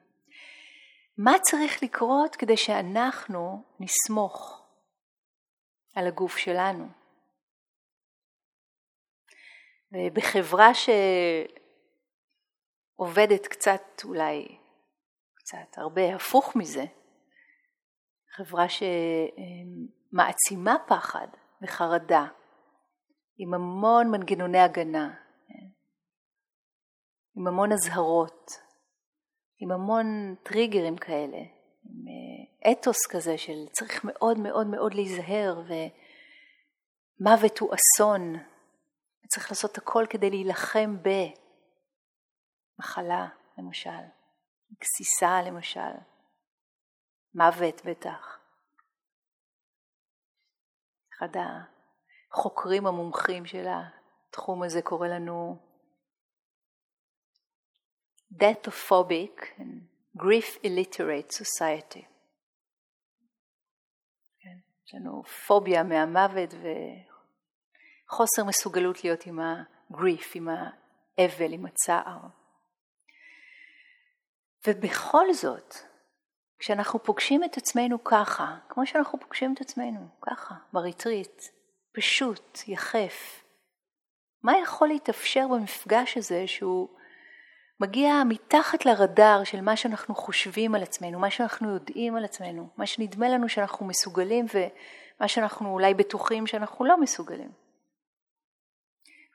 [1.17, 4.65] מה צריך לקרות כדי שאנחנו נסמוך
[5.95, 7.00] על הגוף שלנו?
[9.93, 10.71] ובחברה
[12.97, 14.57] שעובדת קצת אולי,
[15.35, 16.85] קצת הרבה הפוך מזה,
[18.35, 18.65] חברה
[20.11, 21.27] שמעצימה פחד
[21.61, 22.25] וחרדה,
[23.37, 25.13] עם המון מנגנוני הגנה,
[27.35, 28.51] עם המון אזהרות,
[29.59, 31.37] עם המון טריגרים כאלה,
[31.83, 32.05] עם
[32.71, 35.61] אתוס כזה של צריך מאוד מאוד מאוד להיזהר
[37.19, 38.50] ומוות הוא אסון,
[39.31, 40.97] וצריך לעשות הכל כדי להילחם
[42.77, 44.03] במחלה למשל,
[44.79, 45.93] גסיסה למשל,
[47.35, 48.39] מוות בטח.
[51.17, 51.27] אחד
[52.31, 55.57] החוקרים המומחים של התחום הזה קורא לנו
[58.33, 59.81] death-phobic and
[60.17, 62.05] grief illiterate society.
[64.39, 66.49] כן, יש לנו פוביה מהמוות
[68.11, 72.19] וחוסר מסוגלות להיות עם הגריף, עם האבל, עם הצער.
[74.67, 75.75] ובכל זאת,
[76.59, 81.41] כשאנחנו פוגשים את עצמנו ככה, כמו שאנחנו פוגשים את עצמנו, ככה, בריטריט,
[81.91, 83.43] פשוט, יחף,
[84.43, 86.89] מה יכול להתאפשר במפגש הזה שהוא
[87.79, 92.85] מגיע מתחת לרדאר של מה שאנחנו חושבים על עצמנו, מה שאנחנו יודעים על עצמנו, מה
[92.85, 97.70] שנדמה לנו שאנחנו מסוגלים ומה שאנחנו אולי בטוחים שאנחנו לא מסוגלים.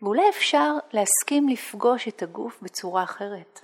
[0.03, 3.61] ואולי אפשר להסכים לפגוש את הגוף בצורה אחרת.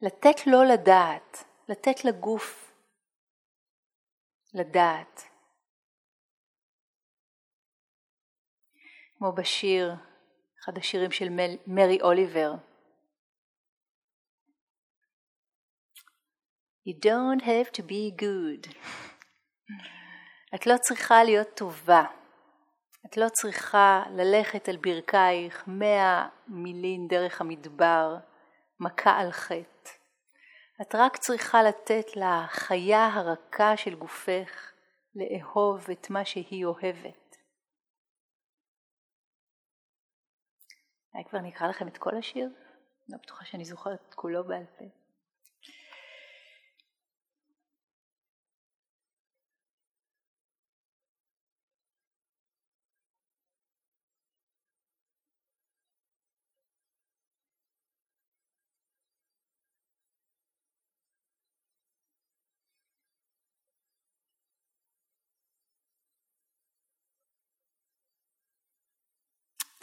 [0.00, 2.72] לתת לו לדעת, לתת לגוף
[4.54, 5.22] לדעת.
[9.18, 9.92] כמו בשיר,
[10.60, 11.28] אחד השירים של
[11.66, 12.52] מרי אוליבר,
[16.84, 18.74] You don't have to be good.
[20.54, 22.21] את לא צריכה להיות טובה.
[23.12, 28.16] את לא צריכה ללכת על ברכייך מאה מילים דרך המדבר,
[28.80, 29.90] מכה על חטא.
[30.82, 34.72] את רק צריכה לתת לחיה הרכה של גופך
[35.14, 37.36] לאהוב את מה שהיא אוהבת.
[41.14, 42.48] אולי כבר נקרא לכם את כל השיר?
[43.08, 45.01] לא בטוחה שאני זוכרת את כולו בעל פה.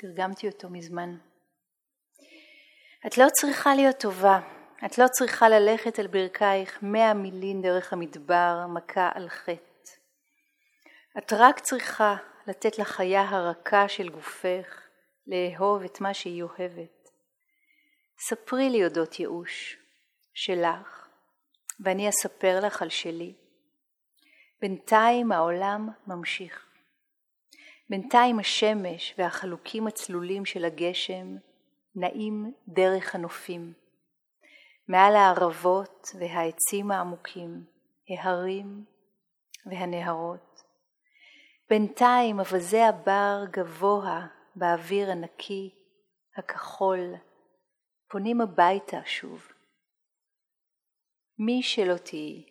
[0.01, 1.17] תרגמתי אותו מזמן.
[3.07, 4.39] את לא צריכה להיות טובה,
[4.85, 9.91] את לא צריכה ללכת על ברכייך מאה מילין דרך המדבר, מכה על חטא.
[11.17, 12.15] את רק צריכה
[12.47, 14.81] לתת לחיה הרכה של גופך
[15.27, 17.09] לאהוב את מה שהיא אוהבת.
[18.19, 19.77] ספרי לי אודות ייאוש
[20.33, 21.07] שלך,
[21.79, 23.33] ואני אספר לך על שלי.
[24.61, 26.68] בינתיים העולם ממשיך.
[27.89, 31.35] בינתיים השמש והחלוקים הצלולים של הגשם
[31.95, 33.73] נעים דרך הנופים.
[34.87, 37.63] מעל הערבות והעצים העמוקים,
[38.09, 38.85] ההרים
[39.65, 40.63] והנהרות.
[41.69, 45.75] בינתיים אווזי הבר גבוה באוויר הנקי,
[46.37, 47.13] הכחול,
[48.11, 49.47] פונים הביתה שוב.
[51.39, 52.43] מי שלא תהיי,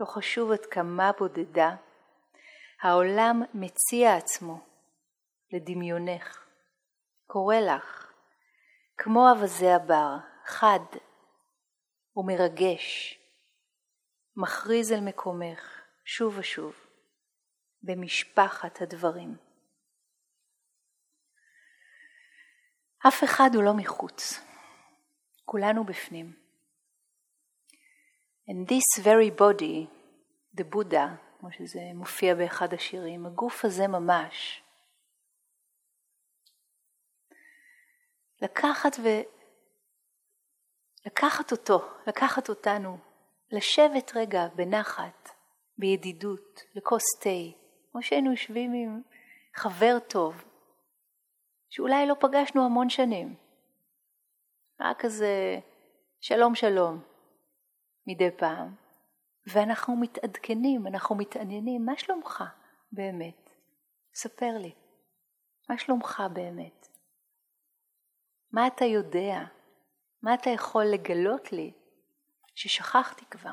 [0.00, 1.76] לא חשוב עד כמה בודדה,
[2.82, 4.66] העולם מציע עצמו
[5.52, 6.46] לדמיונך,
[7.26, 8.12] קורא לך,
[8.96, 10.96] כמו אווזי הבר, חד
[12.16, 13.18] ומרגש,
[14.36, 16.74] מכריז על מקומך שוב ושוב
[17.82, 19.36] במשפחת הדברים.
[23.08, 24.40] אף אחד הוא לא מחוץ,
[25.44, 26.46] כולנו בפנים.
[28.48, 29.88] And this very body,
[30.56, 34.62] the Buddha, כמו שזה מופיע באחד השירים, הגוף הזה ממש.
[38.42, 39.08] לקחת ו...
[41.06, 42.98] לקחת אותו, לקחת אותנו,
[43.52, 45.30] לשבת רגע בנחת,
[45.78, 47.58] בידידות, לכוס תה,
[47.92, 49.02] כמו שהיינו יושבים עם
[49.54, 50.44] חבר טוב,
[51.70, 53.34] שאולי לא פגשנו המון שנים.
[54.80, 55.60] רק כזה
[56.20, 57.02] שלום שלום
[58.06, 58.85] מדי פעם.
[59.46, 62.44] ואנחנו מתעדכנים, אנחנו מתעניינים, מה שלומך
[62.92, 63.50] באמת?
[64.14, 64.74] ספר לי,
[65.68, 66.88] מה שלומך באמת?
[68.52, 69.38] מה אתה יודע?
[70.22, 71.72] מה אתה יכול לגלות לי
[72.54, 73.50] ששכחתי כבר?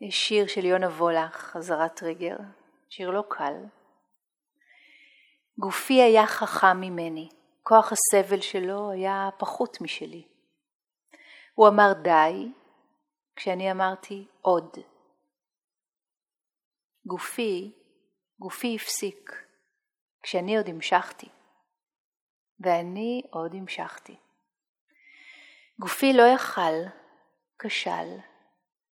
[0.00, 2.36] יש שיר של יונה וולך, חזרת טריגר,
[2.88, 3.54] שיר לא קל,
[5.58, 7.28] גופי היה חכם ממני,
[7.62, 10.26] כוח הסבל שלו היה פחות משלי.
[11.54, 12.52] הוא אמר די,
[13.36, 14.76] כשאני אמרתי עוד.
[17.06, 17.72] גופי,
[18.38, 19.32] גופי הפסיק,
[20.22, 21.28] כשאני עוד המשכתי,
[22.60, 24.16] ואני עוד המשכתי.
[25.80, 26.90] גופי לא יכל,
[27.58, 28.18] כשל,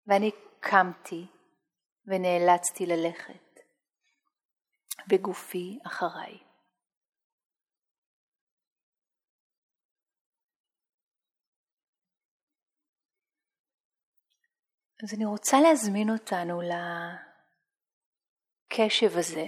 [0.07, 1.25] ואני קמתי
[2.07, 3.59] ונאלצתי ללכת,
[5.09, 6.44] וגופי אחריי.
[15.03, 16.61] אז אני רוצה להזמין אותנו
[18.71, 19.47] לקשב הזה,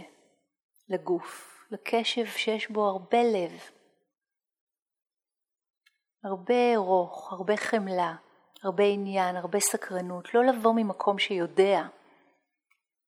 [0.89, 3.51] לגוף, לקשב שיש בו הרבה לב,
[6.23, 8.15] הרבה רוך, הרבה חמלה,
[8.63, 11.81] הרבה עניין, הרבה סקרנות, לא לבוא ממקום שיודע,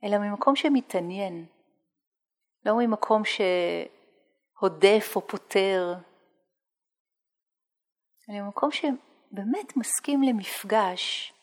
[0.04, 1.46] אלא ממקום שמתעניין,
[2.66, 5.94] לא ממקום שהודף או פותר,
[8.30, 11.34] אלא ממקום שבאמת מסכים למפגש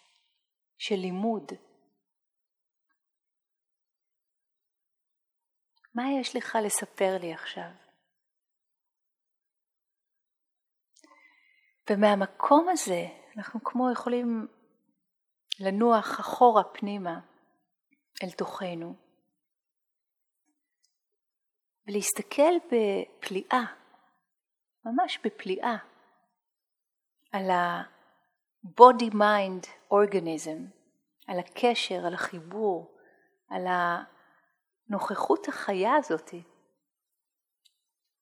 [0.79, 1.53] של לימוד.
[5.95, 7.71] מה יש לך לספר לי עכשיו?
[11.91, 13.03] ומהמקום הזה
[13.37, 14.47] אנחנו כמו יכולים
[15.61, 17.21] לנוח אחורה פנימה
[18.23, 18.95] אל תוכנו
[21.87, 23.65] ולהסתכל בפליאה,
[24.85, 25.77] ממש בפליאה,
[27.33, 27.83] על ה...
[28.81, 30.77] body mind organism,
[31.27, 32.97] על הקשר, על החיבור,
[33.51, 33.67] על
[34.89, 36.35] הנוכחות החיה הזאת,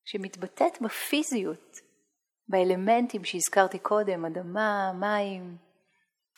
[0.05, 1.81] שמתבטאת בפיזיות,
[2.49, 5.57] באלמנטים שהזכרתי קודם, אדמה, מים,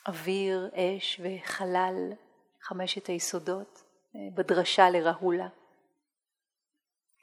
[0.07, 2.13] אוויר, אש וחלל,
[2.61, 3.83] חמשת היסודות,
[4.35, 5.47] בדרשה לרהולה.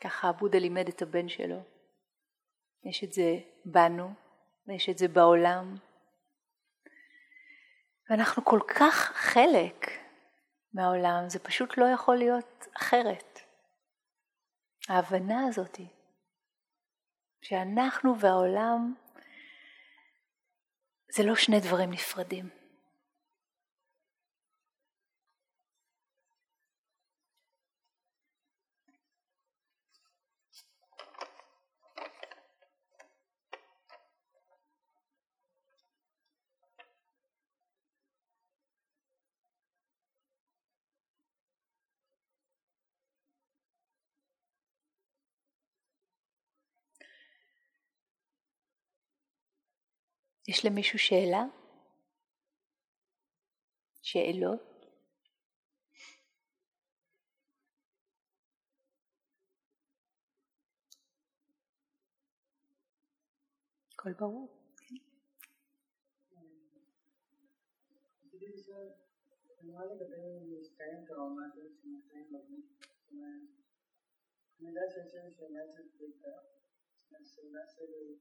[0.01, 1.59] ככה הבודה לימד את הבן שלו.
[2.85, 4.11] יש את זה בנו,
[4.66, 5.76] ויש את זה בעולם.
[8.11, 9.91] ואנחנו כל כך חלק
[10.75, 13.41] מהעולם, זה פשוט לא יכול להיות אחרת.
[14.89, 15.81] ההבנה הזאת
[17.43, 18.95] שאנחנו והעולם
[21.17, 22.64] זה לא שני דברים נפרדים.
[50.49, 51.45] יש למישהו שאלה?
[54.03, 54.74] שאלות?
[63.92, 64.49] הכל ברור.
[74.61, 76.28] אני יודע שיש להם שאלה של פליטה,
[77.20, 78.18] השאלה שלי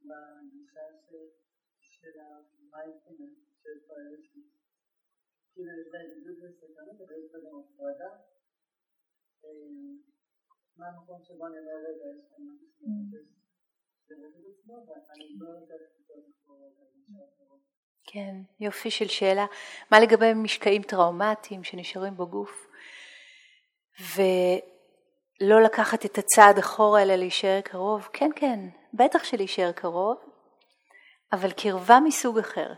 [0.00, 1.28] בגישה של
[2.02, 4.42] של המיינדפולנס שיש בה איזושהי,
[5.52, 8.10] כאילו יש בה ידידות וסכנות, אבל יש גם הפרדה.
[10.76, 12.72] מה המקום שבו אני אומר רגע, יש כאן משהו
[18.04, 19.46] כן, יופי של שאלה.
[19.90, 22.66] מה לגבי משקעים טראומטיים שנשארים בגוף?
[24.16, 28.08] ולא לקחת את הצעד אחורה אלא להישאר קרוב?
[28.12, 28.60] כן, כן,
[28.94, 30.31] בטח שלהישאר קרוב,
[31.32, 32.72] אבל קרבה מסוג אחר.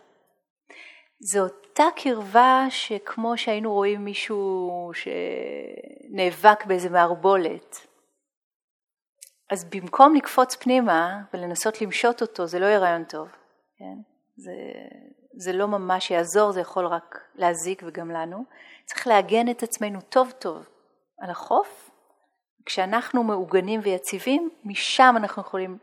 [1.20, 7.86] זו אותה קרבה שכמו שהיינו רואים מישהו שנאבק באיזה מערבולת,
[9.50, 13.28] אז במקום לקפוץ פנימה ולנסות למשות אותו, זה לא יהיה רעיון טוב,
[13.78, 13.94] כן?
[14.36, 14.52] זה,
[15.36, 18.44] זה לא ממש יעזור, זה יכול רק להזיק וגם לנו.
[18.84, 20.68] צריך לעגן את עצמנו טוב טוב
[21.18, 21.90] על החוף,
[22.66, 25.78] כשאנחנו מעוגנים ויציבים, משם אנחנו יכולים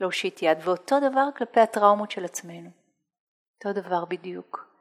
[0.00, 2.70] להושיט יד, ואותו דבר כלפי הטראומות של עצמנו.
[3.58, 4.74] אותו דבר בדיוק.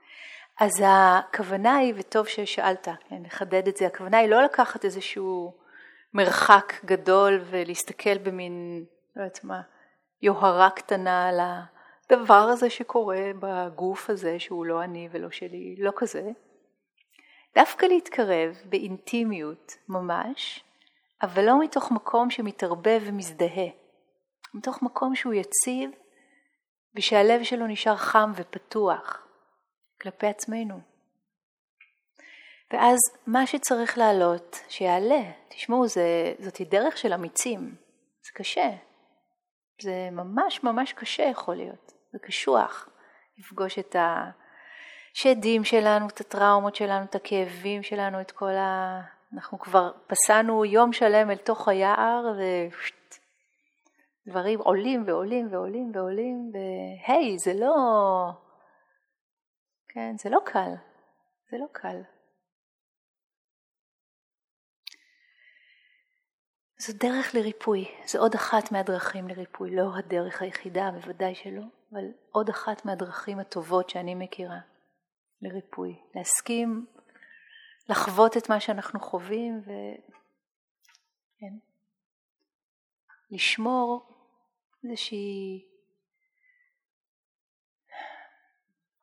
[0.59, 5.53] אז הכוונה היא, וטוב ששאלת, נחדד את זה, הכוונה היא לא לקחת איזשהו
[6.13, 8.85] מרחק גדול ולהסתכל במין,
[9.15, 9.61] לא יודעת מה,
[10.21, 16.29] יוהרה קטנה על הדבר הזה שקורה בגוף הזה, שהוא לא אני ולא שלי, לא כזה.
[17.55, 20.63] דווקא להתקרב באינטימיות ממש,
[21.21, 23.82] אבל לא מתוך מקום שמתערבב ומזדהה.
[24.53, 25.91] מתוך מקום שהוא יציב
[26.95, 29.27] ושהלב שלו נשאר חם ופתוח
[30.01, 30.79] כלפי עצמנו.
[32.73, 35.21] ואז מה שצריך לעלות, שיעלה.
[35.49, 37.75] תשמעו, זה, זאת דרך של אמיצים,
[38.25, 38.69] זה קשה.
[39.81, 42.89] זה ממש ממש קשה יכול להיות, זה קשוח
[43.37, 43.95] לפגוש את
[45.15, 49.01] השדים שלנו, את הטראומות שלנו, את הכאבים שלנו, את כל ה...
[49.33, 52.41] אנחנו כבר פסענו יום שלם אל תוך היער ו...
[54.27, 57.75] דברים עולים ועולים ועולים ועולים, והי, זה לא,
[59.87, 60.71] כן, זה לא קל,
[61.51, 62.01] זה לא קל.
[66.77, 72.49] זו דרך לריפוי, זו עוד אחת מהדרכים לריפוי, לא הדרך היחידה, בוודאי שלא, אבל עוד
[72.49, 74.59] אחת מהדרכים הטובות שאני מכירה
[75.41, 75.99] לריפוי.
[76.15, 76.85] להסכים
[77.89, 79.71] לחוות את מה שאנחנו חווים ו...
[81.39, 81.53] כן.
[83.31, 84.12] לשמור
[84.83, 85.65] איזושהי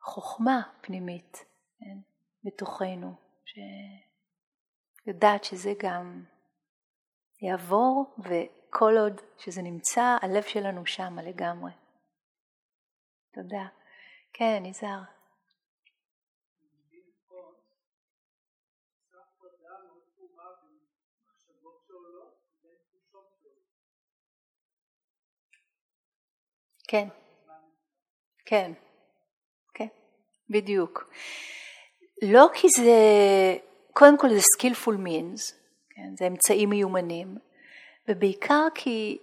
[0.01, 1.45] חוכמה פנימית
[1.79, 1.97] כן,
[2.43, 3.15] בתוכנו,
[5.05, 6.23] שיודעת שזה גם
[7.41, 11.71] יעבור, וכל עוד שזה נמצא, הלב שלנו שמה לגמרי.
[13.33, 13.67] תודה.
[14.33, 15.20] כן, יזהר.
[26.91, 27.07] כן,
[28.45, 28.71] כן,
[29.73, 29.87] כן,
[30.49, 31.13] בדיוק.
[32.21, 32.91] לא כי זה,
[33.93, 35.53] קודם כל זה skillful means,
[35.89, 37.37] כן, זה אמצעים מיומנים,
[38.07, 39.17] ובעיקר כי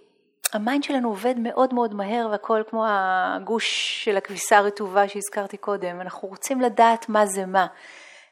[0.53, 6.01] ה mind שלנו עובד מאוד מאוד מהר והכל כמו הגוש של הכביסה הרטובה שהזכרתי קודם,
[6.01, 7.67] אנחנו רוצים לדעת מה זה מה,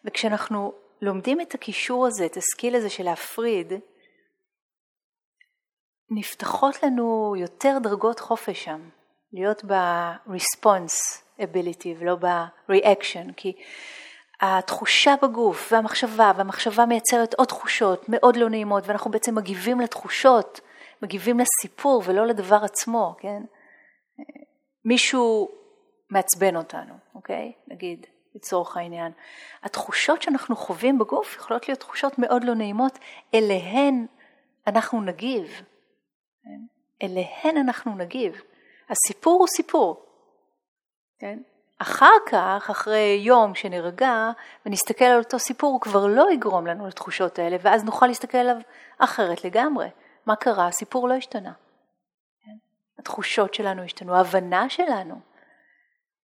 [0.05, 3.73] וכשאנחנו לומדים את הכישור הזה, את ה skill הזה של להפריד,
[6.09, 8.89] נפתחות לנו יותר דרגות חופש שם.
[9.37, 13.53] להיות ב-response ability ולא ב-reaction, כי
[14.41, 20.61] התחושה בגוף והמחשבה, והמחשבה מייצרת עוד תחושות מאוד לא נעימות, ואנחנו בעצם מגיבים לתחושות
[21.01, 23.43] מגיבים לסיפור ולא לדבר עצמו, כן?
[24.85, 25.49] מישהו
[26.09, 27.51] מעצבן אותנו, אוקיי?
[27.67, 29.11] נגיד, לצורך העניין.
[29.63, 32.99] התחושות שאנחנו חווים בגוף יכולות להיות תחושות מאוד לא נעימות,
[33.33, 34.05] אליהן
[34.67, 35.61] אנחנו נגיב.
[36.43, 36.59] כן?
[37.03, 38.41] אליהן אנחנו נגיב.
[38.89, 40.05] הסיפור הוא סיפור.
[41.19, 41.39] כן?
[41.77, 44.31] אחר כך, אחרי יום שנרגע
[44.65, 48.55] ונסתכל על אותו סיפור, הוא כבר לא יגרום לנו לתחושות האלה, ואז נוכל להסתכל עליו
[48.97, 49.87] אחרת לגמרי.
[50.25, 50.67] מה קרה?
[50.67, 51.53] הסיפור לא השתנה.
[52.45, 52.55] כן?
[52.99, 55.19] התחושות שלנו השתנו, ההבנה שלנו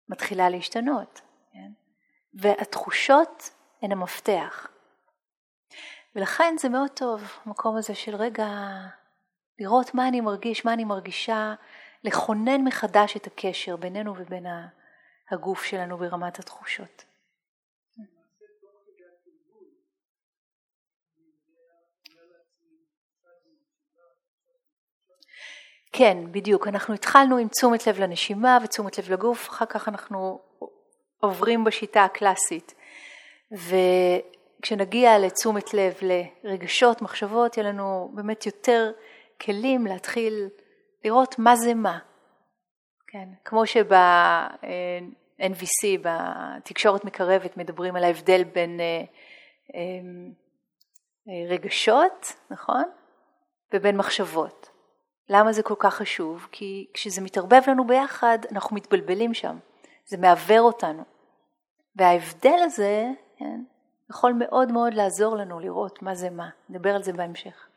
[0.09, 1.21] מתחילה להשתנות.
[1.53, 1.71] כן?
[2.33, 3.49] והתחושות
[3.81, 4.67] הן המפתח.
[6.15, 8.47] ולכן זה מאוד טוב, המקום הזה של רגע
[9.59, 11.53] לראות מה אני מרגיש, מה אני מרגישה,
[12.03, 14.45] לכונן מחדש את הקשר בינינו ובין
[15.31, 17.03] הגוף שלנו ברמת התחושות.
[25.93, 26.67] כן, בדיוק.
[26.67, 30.39] אנחנו התחלנו עם תשומת לב לנשימה ותשומת לב לגוף, אחר כך אנחנו
[31.19, 32.73] עוברים בשיטה הקלאסית.
[33.51, 35.93] וכשנגיע לתשומת לב
[36.43, 38.91] לרגשות, מחשבות, יהיה לנו באמת יותר
[39.41, 40.49] כלים להתחיל
[41.03, 41.99] לראות מה זה מה.
[43.07, 44.67] כן, כמו שב-NVC,
[46.01, 49.03] בתקשורת מקרבת, מדברים על ההבדל בין אה,
[49.73, 50.31] אמ,
[51.27, 52.83] אה, רגשות, נכון?
[53.73, 54.69] ובין מחשבות.
[55.29, 56.47] למה זה כל כך חשוב?
[56.51, 59.57] כי כשזה מתערבב לנו ביחד, אנחנו מתבלבלים שם.
[60.05, 61.03] זה מעוור אותנו.
[61.95, 63.63] וההבדל הזה, כן,
[64.09, 66.49] יכול מאוד מאוד לעזור לנו לראות מה זה מה.
[66.69, 67.67] נדבר על זה בהמשך.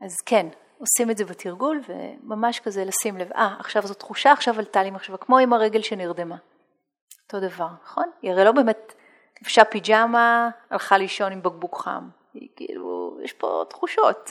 [0.00, 0.46] אז כן,
[0.78, 4.90] עושים את זה בתרגול, וממש כזה לשים לב, אה, עכשיו זו תחושה, עכשיו עלתה לי
[4.90, 6.36] מחשבה, כמו עם הרגל שנרדמה.
[7.24, 8.10] אותו דבר, נכון?
[8.22, 8.94] היא הרי לא באמת
[9.42, 12.08] לבשה פיג'מה, הלכה לישון עם בקבוק חם.
[12.34, 14.30] היא כאילו, יש פה תחושות.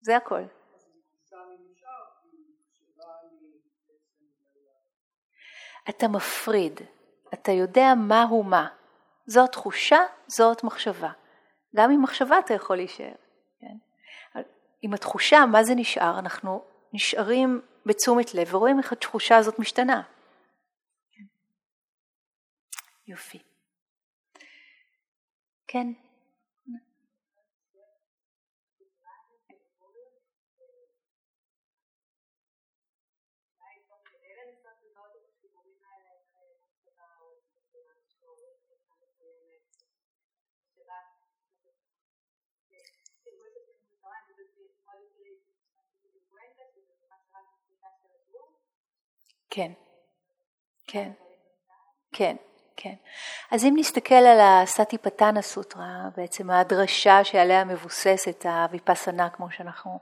[0.00, 0.42] זה הכל.
[5.88, 6.80] אתה מפריד,
[7.34, 8.68] אתה יודע מהו מה.
[9.26, 11.10] זאת תחושה, זאת מחשבה.
[11.76, 13.21] גם עם מחשבה אתה יכול להישאר.
[14.82, 14.88] כן?
[14.88, 16.18] עם התחושה, מה זה נשאר?
[16.18, 20.02] אנחנו נשארים בתשומת לב ורואים איך התחושה הזאת משתנה.
[23.06, 23.38] יופי.
[25.66, 25.86] כן.
[49.54, 49.72] כן,
[50.88, 51.12] כן,
[52.12, 52.36] כן,
[52.76, 52.94] כן.
[53.50, 59.98] אז אם נסתכל על הסטי פתנה סוטרה, בעצם הדרשה שעליה מבוססת הוויפסנה כמו שאנחנו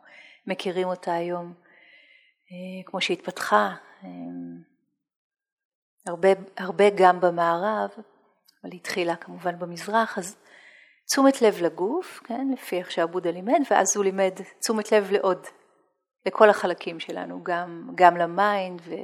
[0.47, 1.55] מכירים אותה היום,
[2.53, 3.75] אה, כמו שהתפתחה,
[4.05, 4.09] אה,
[6.07, 7.91] הרבה, הרבה גם במערב,
[8.65, 10.37] אבל התחילה כמובן במזרח, אז
[11.07, 15.47] תשומת לב לגוף, כן, לפי איך שעבודה לימד, ואז הוא לימד תשומת לב לעוד,
[16.27, 18.95] לכל החלקים שלנו, גם, גם ל mind ו...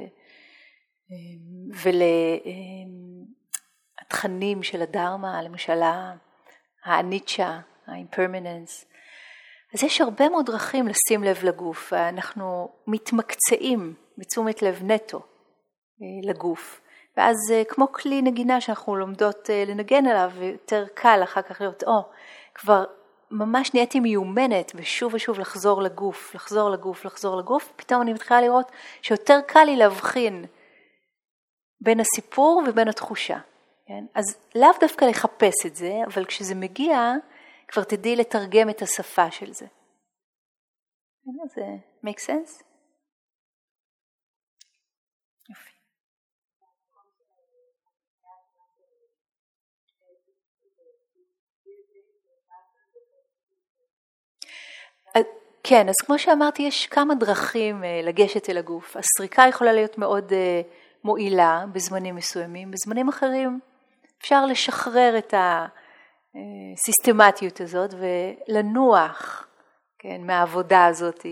[4.03, 5.81] ולתכנים של הדהרמה, למשל
[6.85, 8.85] האניצ'ה, ה impermanence.
[9.73, 16.81] אז יש הרבה מאוד דרכים לשים לב לגוף, אנחנו מתמקצעים בתשומת לב נטו אה, לגוף,
[17.17, 21.83] ואז אה, כמו כלי נגינה שאנחנו לומדות אה, לנגן עליו, יותר קל אחר כך לראות,
[21.83, 22.01] או,
[22.55, 22.83] כבר
[23.31, 28.71] ממש נהייתי מיומנת ושוב ושוב לחזור לגוף, לחזור לגוף, לחזור לגוף, פתאום אני מתחילה לראות
[29.01, 30.45] שיותר קל לי להבחין
[31.81, 33.37] בין הסיפור ובין התחושה.
[33.85, 34.05] כן?
[34.15, 37.13] אז לאו דווקא לחפש את זה, אבל כשזה מגיע,
[37.67, 39.65] כבר תדעי לתרגם את השפה של זה.
[41.55, 41.65] זה
[42.05, 42.67] make sense?
[55.69, 58.97] כן, אז כמו שאמרתי, יש כמה דרכים אה, לגשת אל הגוף.
[58.97, 60.61] הסריקה יכולה להיות מאוד אה,
[61.07, 63.59] מועילה בזמנים מסוימים, בזמנים אחרים
[64.21, 65.33] אפשר לשחרר את
[66.33, 69.47] הסיסטמטיות הזאת ולנוח
[69.99, 71.25] כן, מהעבודה הזאת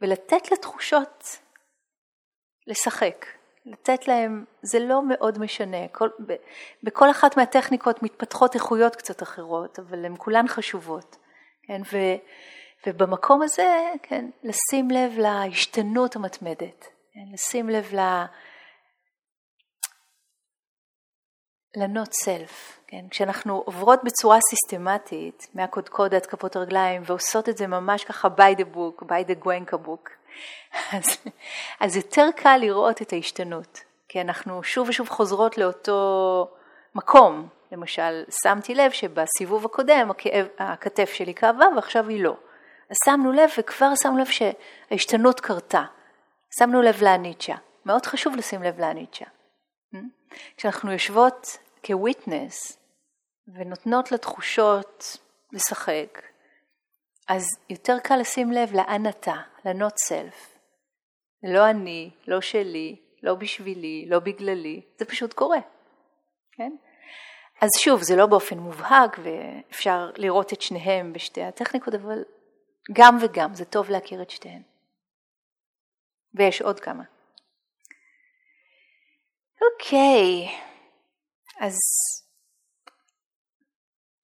[0.00, 1.38] ולתת לתחושות
[2.66, 3.26] לשחק,
[3.66, 6.34] לתת להם, זה לא מאוד משנה, כל, ב,
[6.82, 11.16] בכל אחת מהטכניקות מתפתחות איכויות קצת אחרות, אבל הן כולן חשובות,
[11.62, 11.96] כן, ו,
[12.86, 18.24] ובמקום הזה, כן, לשים לב להשתנות המתמדת, כן, לשים לב ל...
[21.76, 23.04] לנות סלף, כן?
[23.10, 28.76] כשאנחנו עוברות בצורה סיסטמטית מהקודקוד עד כפות הרגליים ועושות את זה ממש ככה by the
[28.76, 30.10] book, by the גוונקה book,
[30.96, 31.04] אז,
[31.80, 36.48] אז יותר קל לראות את ההשתנות, כי אנחנו שוב ושוב חוזרות לאותו
[36.94, 42.36] מקום, למשל שמתי לב שבסיבוב הקודם הכאב, הכתף שלי כאבה ועכשיו היא לא,
[42.90, 45.84] אז שמנו לב וכבר שמנו לב שההשתנות קרתה,
[46.58, 47.54] שמנו לב לאניצ'ה,
[47.86, 49.24] מאוד חשוב לשים לב לאניצ'ה.
[50.56, 52.78] כשאנחנו יושבות כוויטנס
[53.54, 55.16] ונותנות לתחושות
[55.52, 56.22] לשחק,
[57.28, 60.58] אז יותר קל לשים לב לאן אתה, לנוט סלף.
[61.42, 65.58] לא אני, לא שלי, לא בשבילי, לא בגללי, זה פשוט קורה,
[66.52, 66.72] כן?
[67.60, 72.24] אז שוב, זה לא באופן מובהק ואפשר לראות את שניהם בשתי הטכניקות, אבל
[72.92, 74.62] גם וגם, זה טוב להכיר את שתיהן.
[76.34, 77.04] ויש עוד כמה.
[79.62, 80.48] אוקיי,
[81.60, 81.76] אז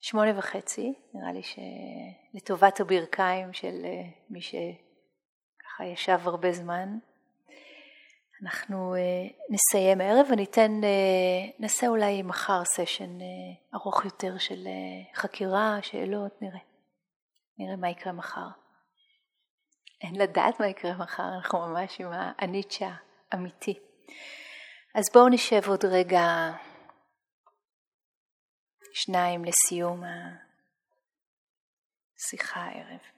[0.01, 6.99] שמונה וחצי, נראה לי שלטובת הברכיים של אה, מי שככה ישב הרבה זמן.
[8.43, 9.01] אנחנו אה,
[9.51, 13.19] נסיים הערב וניתן, אה, נעשה אולי מחר סשן
[13.75, 14.69] ארוך יותר של
[15.15, 16.61] חקירה, שאלות, נראה.
[17.59, 18.49] נראה מה יקרה מחר.
[20.03, 22.09] אין לדעת מה יקרה מחר, אנחנו ממש עם
[22.39, 22.91] הניטשה
[23.35, 23.79] אמיתי.
[24.99, 26.53] אז בואו נשב עוד רגע,
[28.93, 30.03] שניים לסיום
[32.19, 33.16] השיחה הערב.